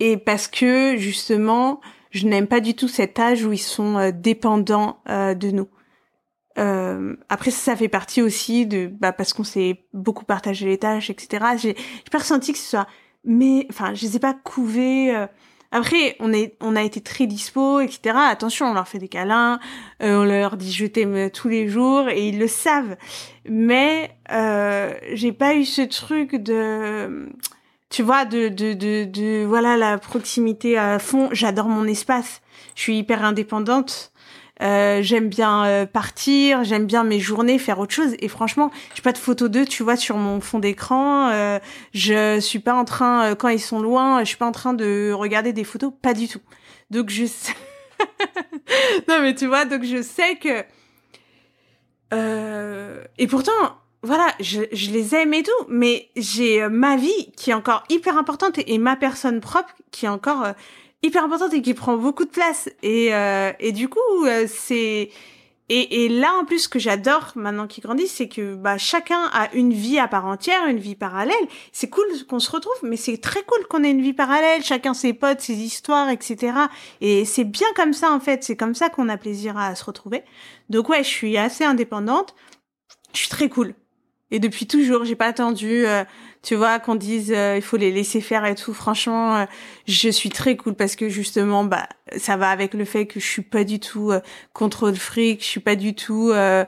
[0.00, 1.80] Et parce que justement,
[2.10, 5.68] je n'aime pas du tout cet âge où ils sont euh, dépendants euh, de nous.
[6.58, 11.10] Euh, après, ça, fait partie aussi de, bah, parce qu'on s'est beaucoup partagé les tâches,
[11.10, 11.44] etc.
[11.56, 12.88] J'ai, j'ai pas ressenti que ce soit,
[13.24, 15.14] mais, enfin, je les ai pas couvés.
[15.14, 15.26] euh.
[15.70, 18.16] Après, on est, on a été très dispo, etc.
[18.30, 19.60] Attention, on leur fait des câlins,
[20.02, 22.96] euh, on leur dit je t'aime tous les jours et ils le savent.
[23.44, 27.28] Mais euh, j'ai pas eu ce truc de,
[27.90, 31.28] tu vois, de, de, de, de, voilà, la proximité à fond.
[31.32, 32.40] J'adore mon espace.
[32.74, 34.12] Je suis hyper indépendante.
[34.60, 38.14] Euh, j'aime bien euh, partir, j'aime bien mes journées, faire autre chose.
[38.18, 41.28] Et franchement, j'ai pas de photos d'eux, tu vois, sur mon fond d'écran.
[41.30, 41.58] Euh,
[41.94, 44.74] je suis pas en train, euh, quand ils sont loin, je suis pas en train
[44.74, 46.40] de regarder des photos, pas du tout.
[46.90, 47.54] Donc je sais...
[49.08, 50.64] non mais tu vois, donc je sais que...
[52.14, 53.52] Euh, et pourtant,
[54.02, 57.82] voilà, je, je les aime et tout, mais j'ai euh, ma vie qui est encore
[57.88, 60.52] hyper importante et, ma personne propre qui est encore euh,
[61.02, 62.68] hyper importante et qui prend beaucoup de place.
[62.82, 65.10] Et, euh, et du coup, euh, c'est...
[65.70, 69.28] Et, et là, en plus, ce que j'adore maintenant qu'ils grandissent, c'est que bah, chacun
[69.34, 71.36] a une vie à part entière, une vie parallèle.
[71.72, 74.94] C'est cool qu'on se retrouve, mais c'est très cool qu'on ait une vie parallèle, chacun
[74.94, 76.54] ses potes, ses histoires, etc.
[77.02, 78.44] Et c'est bien comme ça, en fait.
[78.44, 80.22] C'est comme ça qu'on a plaisir à se retrouver.
[80.70, 82.34] Donc ouais, je suis assez indépendante.
[83.12, 83.74] Je suis très cool.
[84.30, 86.04] Et depuis toujours, j'ai pas attendu, euh,
[86.42, 88.74] tu vois, qu'on dise euh, il faut les laisser faire et tout.
[88.74, 89.44] Franchement, euh,
[89.86, 93.26] je suis très cool parce que justement, bah, ça va avec le fait que je
[93.26, 94.20] suis pas du tout euh,
[94.52, 95.40] contre le fric.
[95.40, 96.64] Je suis pas du tout, euh,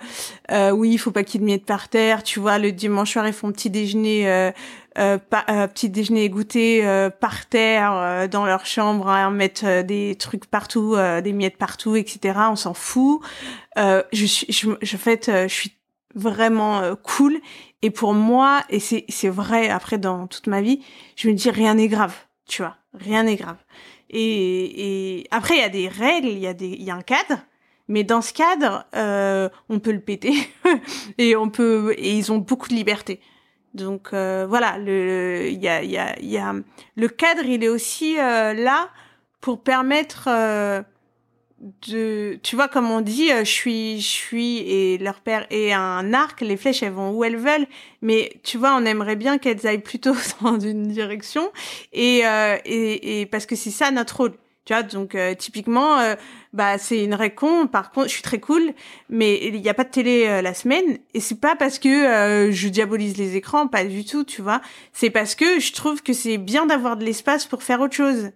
[0.50, 2.22] euh, oui, il faut pas qu'il y ait de miettes par terre.
[2.22, 4.50] Tu vois, le dimanche soir, ils font petit déjeuner,
[4.94, 6.82] pa- petit déjeuner goûter
[7.20, 12.38] par terre dans leur chambre, hein, mettre des trucs partout, des miettes partout, etc.
[12.50, 13.20] On s'en fout.
[13.76, 15.72] Je suis, je, je, en fait, je suis
[16.14, 17.38] vraiment euh, cool.
[17.82, 20.80] Et pour moi, et c'est vrai après dans toute ma vie,
[21.16, 22.14] je me dis rien n'est grave,
[22.46, 23.58] tu vois, rien n'est grave.
[24.10, 26.94] Et, et après il y a des règles, il y a des il y a
[26.94, 27.38] un cadre,
[27.88, 30.34] mais dans ce cadre, euh, on peut le péter
[31.18, 33.20] et on peut et ils ont beaucoup de liberté.
[33.74, 36.54] Donc euh, voilà, le il y a y a y a
[36.96, 38.90] le cadre, il est aussi euh, là
[39.40, 40.82] pour permettre euh,
[41.86, 45.72] de tu vois comme on dit euh, je suis je suis et leur père est
[45.72, 47.66] un arc les flèches elles vont où elles veulent.
[48.02, 51.50] Mais tu vois on aimerait bien qu'elles aillent plutôt dans une direction
[51.92, 54.32] et euh, et, et parce que c'est ça notre rôle.
[54.64, 56.14] Tu vois donc euh, typiquement euh,
[56.52, 57.66] bah c'est une récon.
[57.66, 58.72] Par contre je suis très cool
[59.08, 62.50] mais il n'y a pas de télé euh, la semaine et c'est pas parce que
[62.50, 64.60] je diabolise les écrans pas du tout tu vois.
[64.92, 68.30] C'est parce que je trouve que c'est bien d'avoir de l'espace pour faire autre chose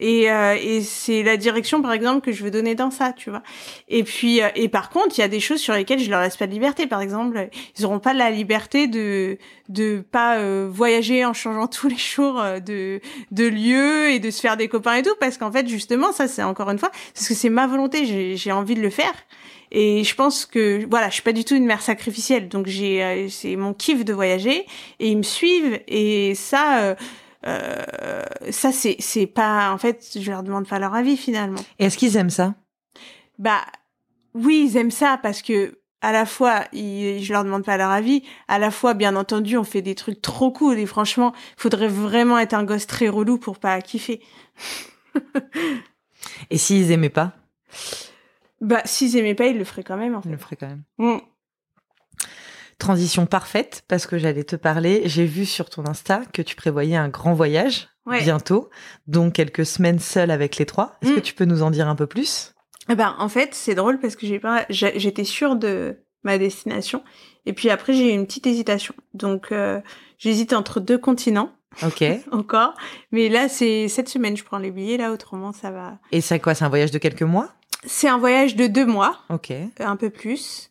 [0.00, 3.28] Et, euh, et c'est la direction, par exemple, que je veux donner dans ça, tu
[3.28, 3.42] vois.
[3.88, 6.22] Et puis, euh, et par contre, il y a des choses sur lesquelles je leur
[6.22, 6.86] laisse pas de liberté.
[6.86, 9.36] Par exemple, ils auront pas la liberté de
[9.68, 14.40] de pas euh, voyager en changeant tous les jours de de lieu et de se
[14.40, 17.28] faire des copains et tout, parce qu'en fait, justement, ça, c'est encore une fois, parce
[17.28, 18.36] que c'est ma volonté.
[18.36, 19.14] J'ai envie de le faire.
[19.72, 23.28] Et je pense que voilà, je suis pas du tout une mère sacrificielle, donc j'ai
[23.28, 24.66] c'est mon kiff de voyager
[24.98, 26.96] et ils me suivent et ça
[27.46, 31.60] euh, ça c'est c'est pas en fait je leur demande pas leur avis finalement.
[31.78, 32.54] Et est-ce qu'ils aiment ça?
[33.38, 33.62] Bah
[34.34, 37.90] oui ils aiment ça parce que à la fois ils, je leur demande pas leur
[37.90, 41.88] avis, à la fois bien entendu on fait des trucs trop cool et franchement faudrait
[41.88, 44.20] vraiment être un gosse très relou pour pas kiffer.
[46.50, 47.32] et s'ils aimaient pas?
[48.60, 50.14] Bah s'ils aimaient pas ils le feraient quand même.
[50.14, 50.28] En fait.
[50.28, 50.82] Ils le feraient quand même.
[50.98, 51.18] Mm
[52.80, 55.02] transition parfaite parce que j'allais te parler.
[55.04, 58.70] J'ai vu sur ton Insta que tu prévoyais un grand voyage bientôt,
[59.06, 60.96] donc quelques semaines seule avec les trois.
[61.00, 61.22] Est-ce que mm.
[61.22, 62.54] tu peux nous en dire un peu plus?
[62.88, 67.02] Eh ben, en fait, c'est drôle parce que j'ai pas, j'étais sûre de ma destination
[67.46, 68.94] et puis après j'ai eu une petite hésitation.
[69.14, 69.80] Donc euh,
[70.18, 71.52] j'hésite entre deux continents.
[71.82, 72.04] Ok.
[72.32, 72.74] Encore,
[73.12, 75.98] mais là c'est cette semaine je prends les billets là autrement ça va.
[76.12, 76.54] Et c'est quoi?
[76.54, 77.54] C'est un voyage de quelques mois?
[77.86, 79.20] C'est un voyage de deux mois.
[79.30, 79.52] Ok.
[79.78, 80.70] Un peu plus.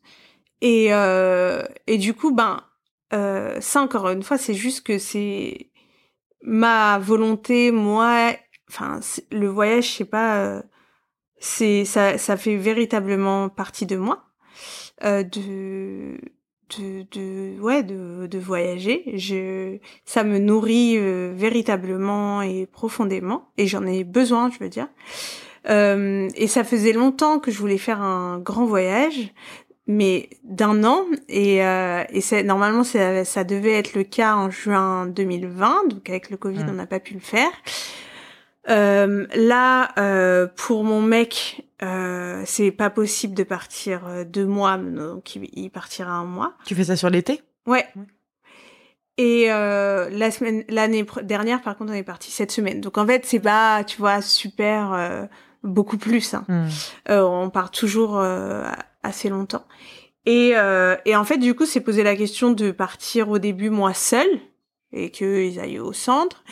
[0.61, 2.61] Et, euh, et du coup, ben,
[3.13, 5.71] euh, ça encore une fois, c'est juste que c'est
[6.43, 8.33] ma volonté, moi,
[8.69, 8.99] enfin,
[9.31, 10.61] le voyage, je sais pas, euh,
[11.39, 14.25] c'est ça, ça fait véritablement partie de moi,
[15.01, 16.17] de,
[16.77, 19.03] de, ouais, de, de voyager.
[19.15, 20.97] Je, ça me nourrit
[21.33, 24.89] véritablement et profondément, et j'en ai besoin, je veux dire.
[25.65, 29.33] Et ça faisait longtemps que je voulais faire un grand voyage
[29.89, 31.03] mais d'un an.
[31.27, 36.07] Et, euh, et c'est normalement ça, ça devait être le cas en juin 2020 donc
[36.09, 36.69] avec le Covid mmh.
[36.69, 37.51] on n'a pas pu le faire.
[38.69, 44.77] Euh, là euh, pour mon mec euh, c'est pas possible de partir euh, deux mois
[44.77, 46.53] donc il, il partira un mois.
[46.65, 47.41] Tu fais ça sur l'été?
[47.65, 47.87] Ouais.
[49.17, 52.79] Et euh, la semaine l'année dernière par contre on est parti cette semaine.
[52.79, 55.25] Donc en fait c'est pas tu vois super euh,
[55.63, 56.45] beaucoup plus hein.
[56.47, 56.67] Mmh.
[57.09, 58.21] on part toujours
[59.03, 59.65] assez longtemps.
[60.25, 63.69] Et, euh, et en fait, du coup, c'est posé la question de partir au début
[63.69, 64.39] moi seule
[64.91, 66.43] et qu'ils aillent au centre.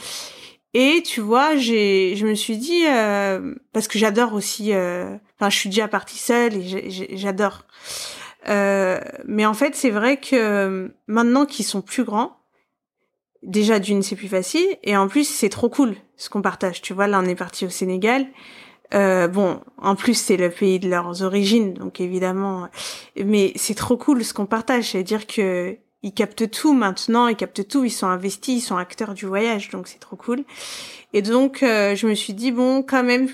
[0.73, 4.73] Et tu vois, j'ai, je me suis dit euh, parce que j'adore aussi.
[4.73, 7.65] Euh, enfin, je suis déjà partie seule et j'adore.
[8.47, 12.37] Euh, mais en fait, c'est vrai que maintenant qu'ils sont plus grands,
[13.43, 16.81] déjà d'une c'est plus facile et en plus c'est trop cool ce qu'on partage.
[16.81, 18.27] Tu vois, là on est parti au Sénégal
[18.93, 22.69] euh, bon, en plus c'est le pays de leurs origines, donc évidemment.
[23.23, 27.67] Mais c'est trop cool ce qu'on partage, c'est-à-dire que ils captent tout maintenant, ils captent
[27.67, 30.43] tout, ils sont investis, ils sont acteurs du voyage, donc c'est trop cool.
[31.13, 33.27] Et donc euh, je me suis dit bon, quand même,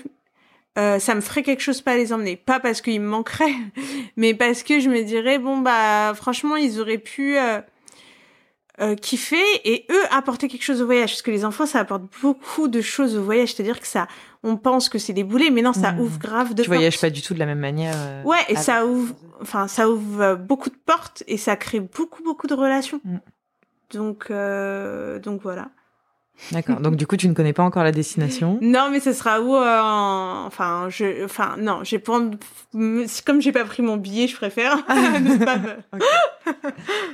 [0.78, 3.54] euh, ça me ferait quelque chose pas les emmener, pas parce qu'ils me manqueraient,
[4.16, 7.36] mais parce que je me dirais bon bah franchement ils auraient pu
[8.80, 11.10] euh, kiffer et eux apporter quelque chose au voyage.
[11.10, 13.54] Parce que les enfants ça apporte beaucoup de choses au voyage.
[13.54, 14.08] C'est-à-dire que ça
[14.44, 16.00] on pense que c'est des boulets mais non ça mmh.
[16.00, 18.56] ouvre grave de tu voyages pas du tout de la même manière euh, ouais et
[18.56, 22.54] ça ouvre enfin ça ouvre euh, beaucoup de portes et ça crée beaucoup beaucoup de
[22.54, 23.00] relations.
[23.04, 23.16] Mmh.
[23.94, 25.70] donc euh, donc voilà
[26.52, 26.80] D'accord.
[26.80, 29.54] Donc du coup, tu ne connais pas encore la destination Non, mais ce sera où
[29.56, 29.80] euh,
[30.46, 32.20] Enfin, je, enfin, non, j'ai pas.
[33.24, 34.76] Comme j'ai pas pris mon billet, je préfère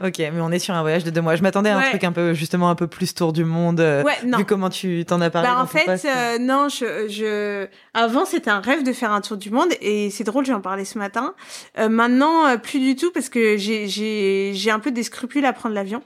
[0.03, 1.37] ok, mais on est sur un voyage de deux mois.
[1.37, 3.81] Je m'attendais à un truc un peu, justement, un peu plus tour du monde.
[3.81, 4.39] Euh, ouais, non.
[4.39, 5.49] Vu comment tu t'en as parlé.
[5.49, 9.37] Bah, en fait, euh, non, je, je, avant c'était un rêve de faire un tour
[9.37, 11.35] du monde et c'est drôle, j'en parlais ce matin.
[11.79, 15.75] maintenant, plus du tout parce que j'ai, j'ai, j'ai un peu des scrupules à prendre
[15.75, 16.03] l'avion.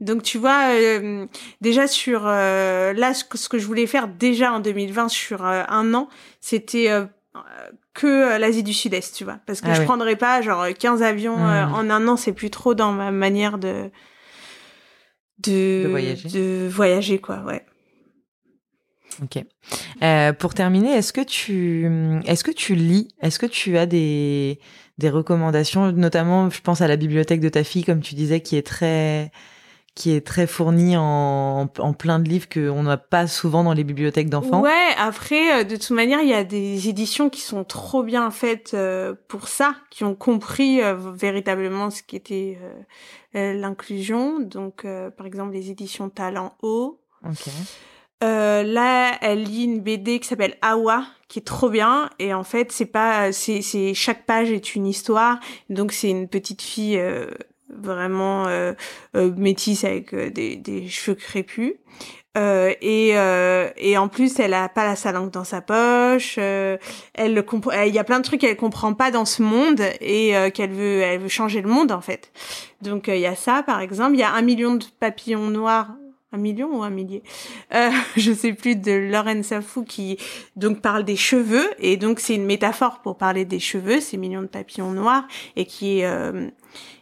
[0.00, 1.26] Donc tu vois, euh,
[1.60, 5.94] déjà sur euh, là ce que, je voulais faire déjà en 2020 sur euh, un
[5.94, 6.08] an,
[6.40, 6.88] c'était
[7.94, 11.36] que l'Asie du Sud-Est, tu vois, parce que ah je prendrais pas genre 15 avions
[11.36, 11.74] hmm.
[11.74, 13.90] en un an, c'est plus trop dans ma manière de
[15.40, 16.28] de, voyager.
[16.30, 17.64] de voyager quoi, ouais.
[19.22, 19.44] Ok.
[20.38, 23.08] pour terminer, est-ce que tu est-ce que tu lis?
[23.20, 24.60] Est-ce que tu as des
[24.98, 28.56] des recommandations, notamment, je pense à la bibliothèque de ta fille, comme tu disais, qui
[28.56, 29.30] est très
[29.96, 33.82] qui est très fourni en, en plein de livres qu'on n'a pas souvent dans les
[33.82, 34.60] bibliothèques d'enfants.
[34.60, 38.30] Ouais, après, euh, de toute manière, il y a des éditions qui sont trop bien
[38.30, 42.58] faites euh, pour ça, qui ont compris euh, véritablement ce qu'était
[43.32, 44.38] l'inclusion.
[44.38, 44.86] Donc,
[45.16, 47.00] par exemple, les éditions Talent Haut.
[48.22, 52.08] Là, elle lit une BD qui s'appelle Awa, qui est trop bien.
[52.18, 55.38] Et en fait, c'est pas, c'est, c'est chaque page est une histoire.
[55.68, 56.98] Donc, c'est une petite fille
[57.68, 58.74] vraiment euh,
[59.14, 61.74] métisse avec des, des cheveux crépus.
[62.36, 66.36] Euh, et, euh, et en plus, elle a pas la sa langue dans sa poche.
[66.38, 66.76] Euh,
[67.14, 67.44] elle
[67.86, 71.00] il y a plein de trucs qu'elle comprend pas dans ce monde et qu'elle veut,
[71.00, 72.32] elle veut changer le monde en fait.
[72.82, 74.14] Donc il y a ça par exemple.
[74.14, 75.94] Il y a un million de papillons noirs
[76.32, 77.22] un million ou un millier,
[77.74, 80.18] euh, je sais plus, de Lauren Safou qui
[80.56, 81.68] donc parle des cheveux.
[81.78, 85.66] Et donc c'est une métaphore pour parler des cheveux, ces millions de papillons noirs et
[85.66, 86.50] qui est euh,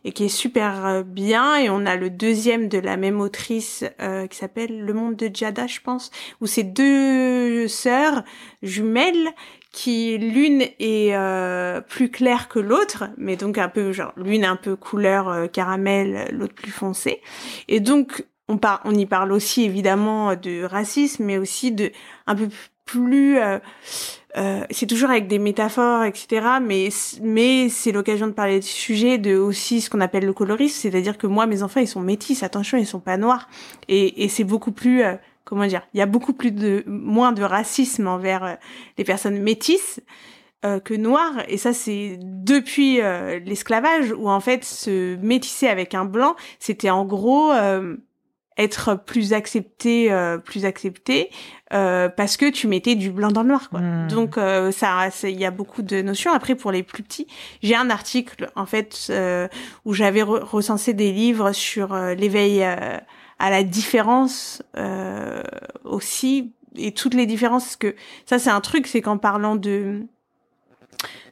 [0.05, 1.57] et qui est super euh, bien.
[1.57, 5.31] Et on a le deuxième de la même autrice euh, qui s'appelle Le Monde de
[5.33, 6.11] Jada, je pense,
[6.41, 8.22] où c'est deux sœurs
[8.62, 9.31] jumelles
[9.72, 14.55] qui l'une est euh, plus claire que l'autre, mais donc un peu genre l'une un
[14.55, 17.20] peu couleur caramel, l'autre plus foncée.
[17.66, 21.90] Et donc on, par, on y parle aussi évidemment de racisme, mais aussi de
[22.26, 22.49] un peu
[22.84, 23.38] plus.
[23.38, 23.59] Euh,
[24.36, 26.47] euh, c'est toujours avec des métaphores, etc.
[26.61, 26.88] Mais
[27.22, 31.16] mais c'est l'occasion de parler du sujet, de aussi ce qu'on appelle le colorisme, c'est-à-dire
[31.18, 33.49] que moi mes enfants ils sont métis, attention ils sont pas noirs,
[33.88, 35.14] et, et c'est beaucoup plus euh,
[35.45, 38.59] comment dire, il y a beaucoup plus de moins de racisme envers
[38.99, 40.01] les personnes métisses
[40.84, 42.97] que noires, et ça c'est depuis
[43.45, 47.53] l'esclavage où en fait se métisser avec un blanc, c'était en gros
[48.57, 51.30] être plus accepté euh, plus accepté
[51.72, 53.80] euh, parce que tu mettais du blanc dans le noir quoi.
[53.80, 54.09] Hmm.
[54.09, 57.26] Donc euh, ça il y a beaucoup de notions après pour les plus petits,
[57.62, 59.48] j'ai un article en fait euh,
[59.84, 64.62] où j'avais recensé des livres sur l'éveil à la différence
[65.84, 67.94] aussi et toutes les différences que
[68.26, 70.07] ça c'est un truc c'est qu'en parlant de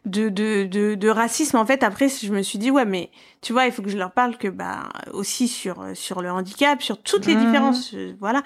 [0.04, 3.10] de, de, de, de, racisme, en fait, après, je me suis dit, ouais, mais
[3.40, 6.82] tu vois, il faut que je leur parle que, bah, aussi sur, sur le handicap,
[6.82, 7.44] sur toutes les mmh.
[7.46, 8.42] différences, euh, voilà.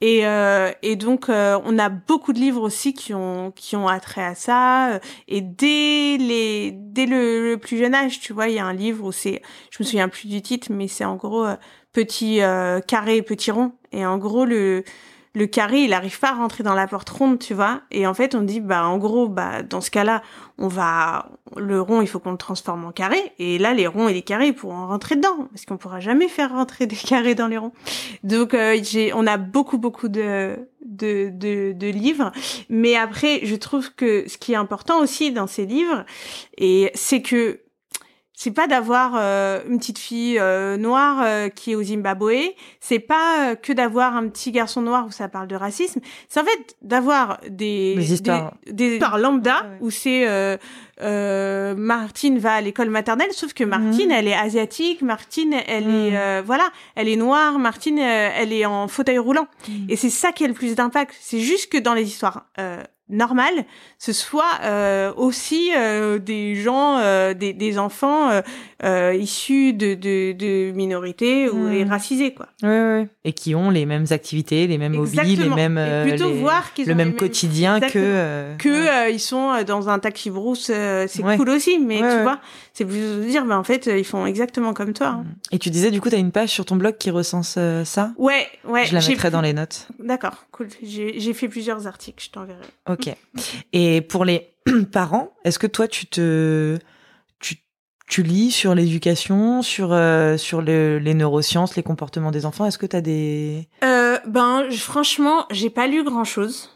[0.00, 3.88] Et, euh, et donc, euh, on a beaucoup de livres aussi qui ont, qui ont
[3.88, 5.00] attrait à ça.
[5.26, 9.04] Et dès les, dès le, plus jeune âge, tu vois, il y a un livre
[9.04, 11.44] où c'est, je me souviens plus du titre, mais c'est en gros,
[11.92, 12.40] petit
[12.86, 13.72] carré, petit rond.
[13.92, 14.84] Et en gros, le,
[15.32, 17.82] le carré, il arrive pas à rentrer dans la porte ronde, tu vois.
[17.92, 20.22] Et en fait, on dit, bah, en gros, bah, dans ce cas-là,
[20.58, 23.32] on va, le rond, il faut qu'on le transforme en carré.
[23.38, 26.50] Et là, les ronds et les carrés pourront rentrer dedans, parce qu'on pourra jamais faire
[26.50, 27.72] rentrer des carrés dans les ronds.
[28.24, 32.32] Donc, euh, j'ai, on a beaucoup, beaucoup de, de, de, de, livres.
[32.68, 36.04] Mais après, je trouve que ce qui est important aussi dans ces livres,
[36.58, 37.60] et c'est que
[38.42, 42.98] c'est pas d'avoir euh, une petite fille euh, noire euh, qui est au Zimbabwe, c'est
[42.98, 46.74] pas que d'avoir un petit garçon noir où ça parle de racisme, c'est en fait
[46.80, 50.26] d'avoir des des histoires, des, histoires lambda où c'est
[51.02, 54.14] Martine va à l'école maternelle, sauf que Martine mhm.
[54.14, 56.46] elle est asiatique, Martine elle est mhm.
[56.46, 59.90] voilà, elle est noire, Martine elle est en fauteuil roulant mhm.
[59.90, 61.14] et c'est ça qui a le plus d'impact.
[61.20, 62.46] C'est juste que dans les histoires
[63.10, 63.52] normal,
[63.98, 68.30] ce soit euh, aussi euh, des gens, euh, des, des, enfants
[69.12, 71.88] issus de, de, de, minorités ou hmm.
[71.88, 72.46] racisés, quoi.
[72.62, 73.06] Oui, oui.
[73.24, 76.94] Et qui ont les mêmes activités, les mêmes hobbies, les mêmes, plutôt voir qu'ils le
[76.94, 82.22] même quotidien que que ils sont dans un taxi brousse, c'est cool aussi, mais tu
[82.22, 82.40] vois,
[82.72, 85.08] c'est plus de dire, ben en fait, ils font exactement comme toi.
[85.08, 85.24] Hein.
[85.52, 88.12] Et tu disais, du coup, tu as une page sur ton blog qui recense ça?
[88.16, 88.86] Ouais, ouais.
[88.86, 89.88] Je la mettrai dans les notes.
[89.98, 90.68] D'accord, cool.
[90.82, 92.66] J'ai fait plusieurs articles, je t'enverrai.
[92.88, 92.99] Ok.
[93.72, 94.54] Et pour les
[94.92, 96.78] parents, est-ce que toi, tu te,
[98.08, 102.66] tu, lis sur l'éducation, sur euh, sur les neurosciences, les comportements des enfants?
[102.66, 106.70] Est-ce que tu as des euh, Ben, franchement, j'ai pas lu grand-chose.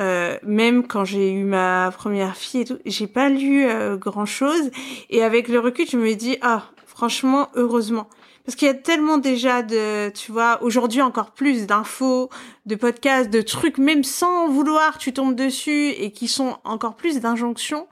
[0.00, 4.26] Euh, même quand j'ai eu ma première fille et tout, j'ai pas lu euh, grand
[4.26, 4.70] chose.
[5.10, 8.08] Et avec le recul, je me dis ah, franchement, heureusement.
[8.44, 12.30] Parce qu'il y a tellement déjà de, tu vois, aujourd'hui encore plus d'infos,
[12.66, 17.20] de podcasts, de trucs, même sans vouloir, tu tombes dessus et qui sont encore plus
[17.20, 17.86] d'injonctions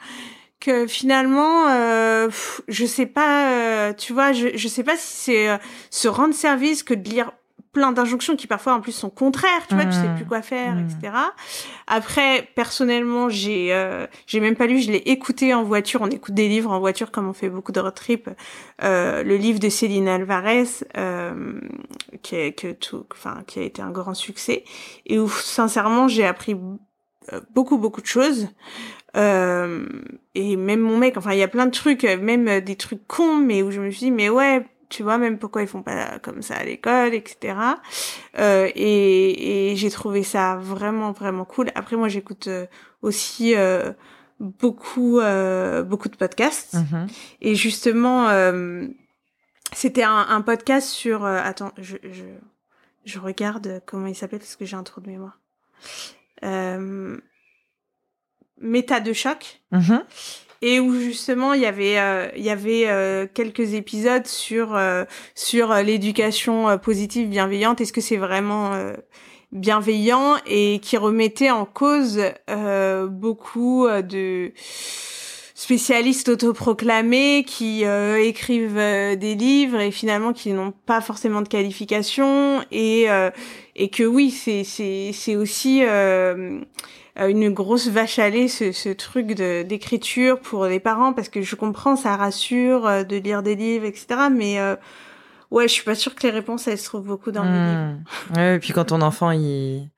[0.61, 2.29] que finalement, euh,
[2.67, 5.57] je sais pas, euh, tu vois, je, je sais pas si c'est euh,
[5.91, 7.33] se rendre service que de lire
[7.79, 10.75] plein d'injonctions qui parfois en plus sont contraires, tu vois, tu sais plus quoi faire,
[10.75, 10.89] mmh.
[11.01, 11.13] etc.
[11.87, 16.01] Après, personnellement, j'ai euh, j'ai même pas lu, je l'ai écouté en voiture.
[16.03, 18.29] On écoute des livres en voiture comme on fait beaucoup de road trip.
[18.83, 20.65] Euh, le livre de Céline Alvarez,
[20.97, 21.61] euh,
[22.23, 24.65] qui a, que tout, enfin, qui a été un grand succès
[25.07, 26.57] et où sincèrement j'ai appris
[27.33, 28.49] euh, beaucoup beaucoup de choses.
[29.17, 29.87] Euh,
[30.35, 33.37] et même mon mec, enfin il y a plein de trucs, même des trucs cons,
[33.37, 36.19] mais où je me suis dit mais ouais tu vois même pourquoi ils font pas
[36.19, 37.57] comme ça à l'école etc
[38.39, 41.71] euh, et, et j'ai trouvé ça vraiment vraiment cool.
[41.75, 42.67] Après moi j'écoute euh,
[43.03, 43.93] aussi euh,
[44.41, 46.75] beaucoup euh, beaucoup de podcasts.
[46.75, 47.09] Mm-hmm.
[47.43, 48.87] et justement euh,
[49.73, 52.25] c'était un, un, podcast sur attends je, je
[53.05, 55.39] je regarde comment il s'appelle parce que j'ai un trou de mémoire.
[58.61, 59.63] Méta de choc.
[59.73, 60.03] Mm-hmm.
[60.63, 65.05] Et où justement il y avait euh, il y avait euh, quelques épisodes sur euh,
[65.35, 67.81] sur l'éducation positive bienveillante.
[67.81, 68.73] Est-ce que c'est vraiment
[69.53, 72.21] bienveillant et qui remettait en cause
[73.09, 74.53] beaucoup de
[75.55, 83.09] spécialistes autoproclamés qui écrivent des livres et finalement qui n'ont pas forcément de qualification et
[83.79, 86.61] et que oui c'est c'est c'est aussi euh,
[87.27, 91.57] une grosse vache à lait ce, ce truc d'écriture pour les parents parce que je
[91.57, 94.77] comprends ça rassure euh, de lire des livres etc mais euh,
[95.51, 97.89] ouais je suis pas sûre que les réponses elles se trouvent beaucoup dans les hmm.
[97.89, 99.89] livres ouais et puis quand ton enfant il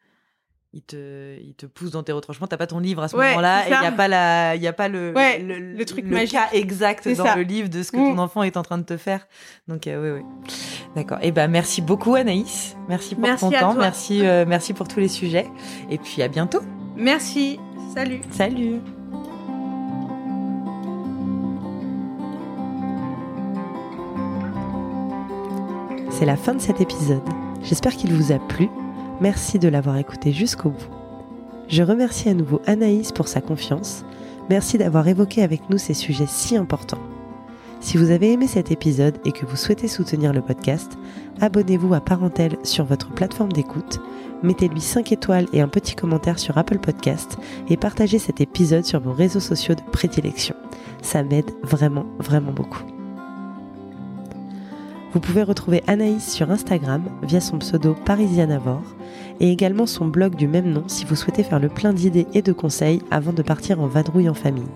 [0.73, 2.47] il te, il te pousse dans tes retranchements.
[2.47, 4.69] T'as pas ton livre à ce moment-là et il y a pas la, il y
[4.69, 6.31] a pas le, le, le, truc le magique.
[6.31, 8.21] cas exact dans le livre de ce que ton hmm.
[8.21, 9.27] enfant est en train de te faire.
[9.67, 10.53] Donc euh, oui, oui.
[10.95, 11.19] D'accord.
[11.23, 12.77] Et eh ben merci beaucoup Anaïs.
[12.89, 13.75] Merci pour ton temps.
[13.75, 15.49] Merci, merci pour tous les sujets.
[15.91, 16.63] Et puis à bientôt.
[17.01, 17.59] Merci.
[17.95, 18.21] Salut.
[18.31, 18.81] Salut.
[26.11, 27.23] C'est la fin de cet épisode.
[27.63, 28.69] J'espère qu'il vous a plu.
[29.23, 30.91] Merci de l'avoir écouté jusqu'au bout.
[31.69, 34.05] Je remercie à nouveau Anaïs pour sa confiance.
[34.51, 37.01] Merci d'avoir évoqué avec nous ces sujets si importants.
[37.81, 40.99] Si vous avez aimé cet épisode et que vous souhaitez soutenir le podcast,
[41.41, 44.01] abonnez-vous à Parentèle sur votre plateforme d'écoute
[44.43, 49.01] mettez-lui 5 étoiles et un petit commentaire sur Apple Podcast et partagez cet épisode sur
[49.01, 50.55] vos réseaux sociaux de prédilection.
[51.03, 52.85] Ça m'aide vraiment, vraiment beaucoup.
[55.13, 58.95] Vous pouvez retrouver Anaïs sur Instagram via son pseudo Parisianavore
[59.41, 62.43] et également son blog du même nom si vous souhaitez faire le plein d'idées et
[62.43, 64.69] de conseils avant de partir en vadrouille en famille.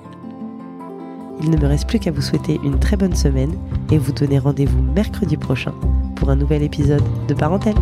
[1.42, 3.54] Il ne me reste plus qu'à vous souhaiter une très bonne semaine
[3.90, 5.74] et vous donner rendez-vous mercredi prochain
[6.16, 7.74] pour un nouvel épisode de Parentèle.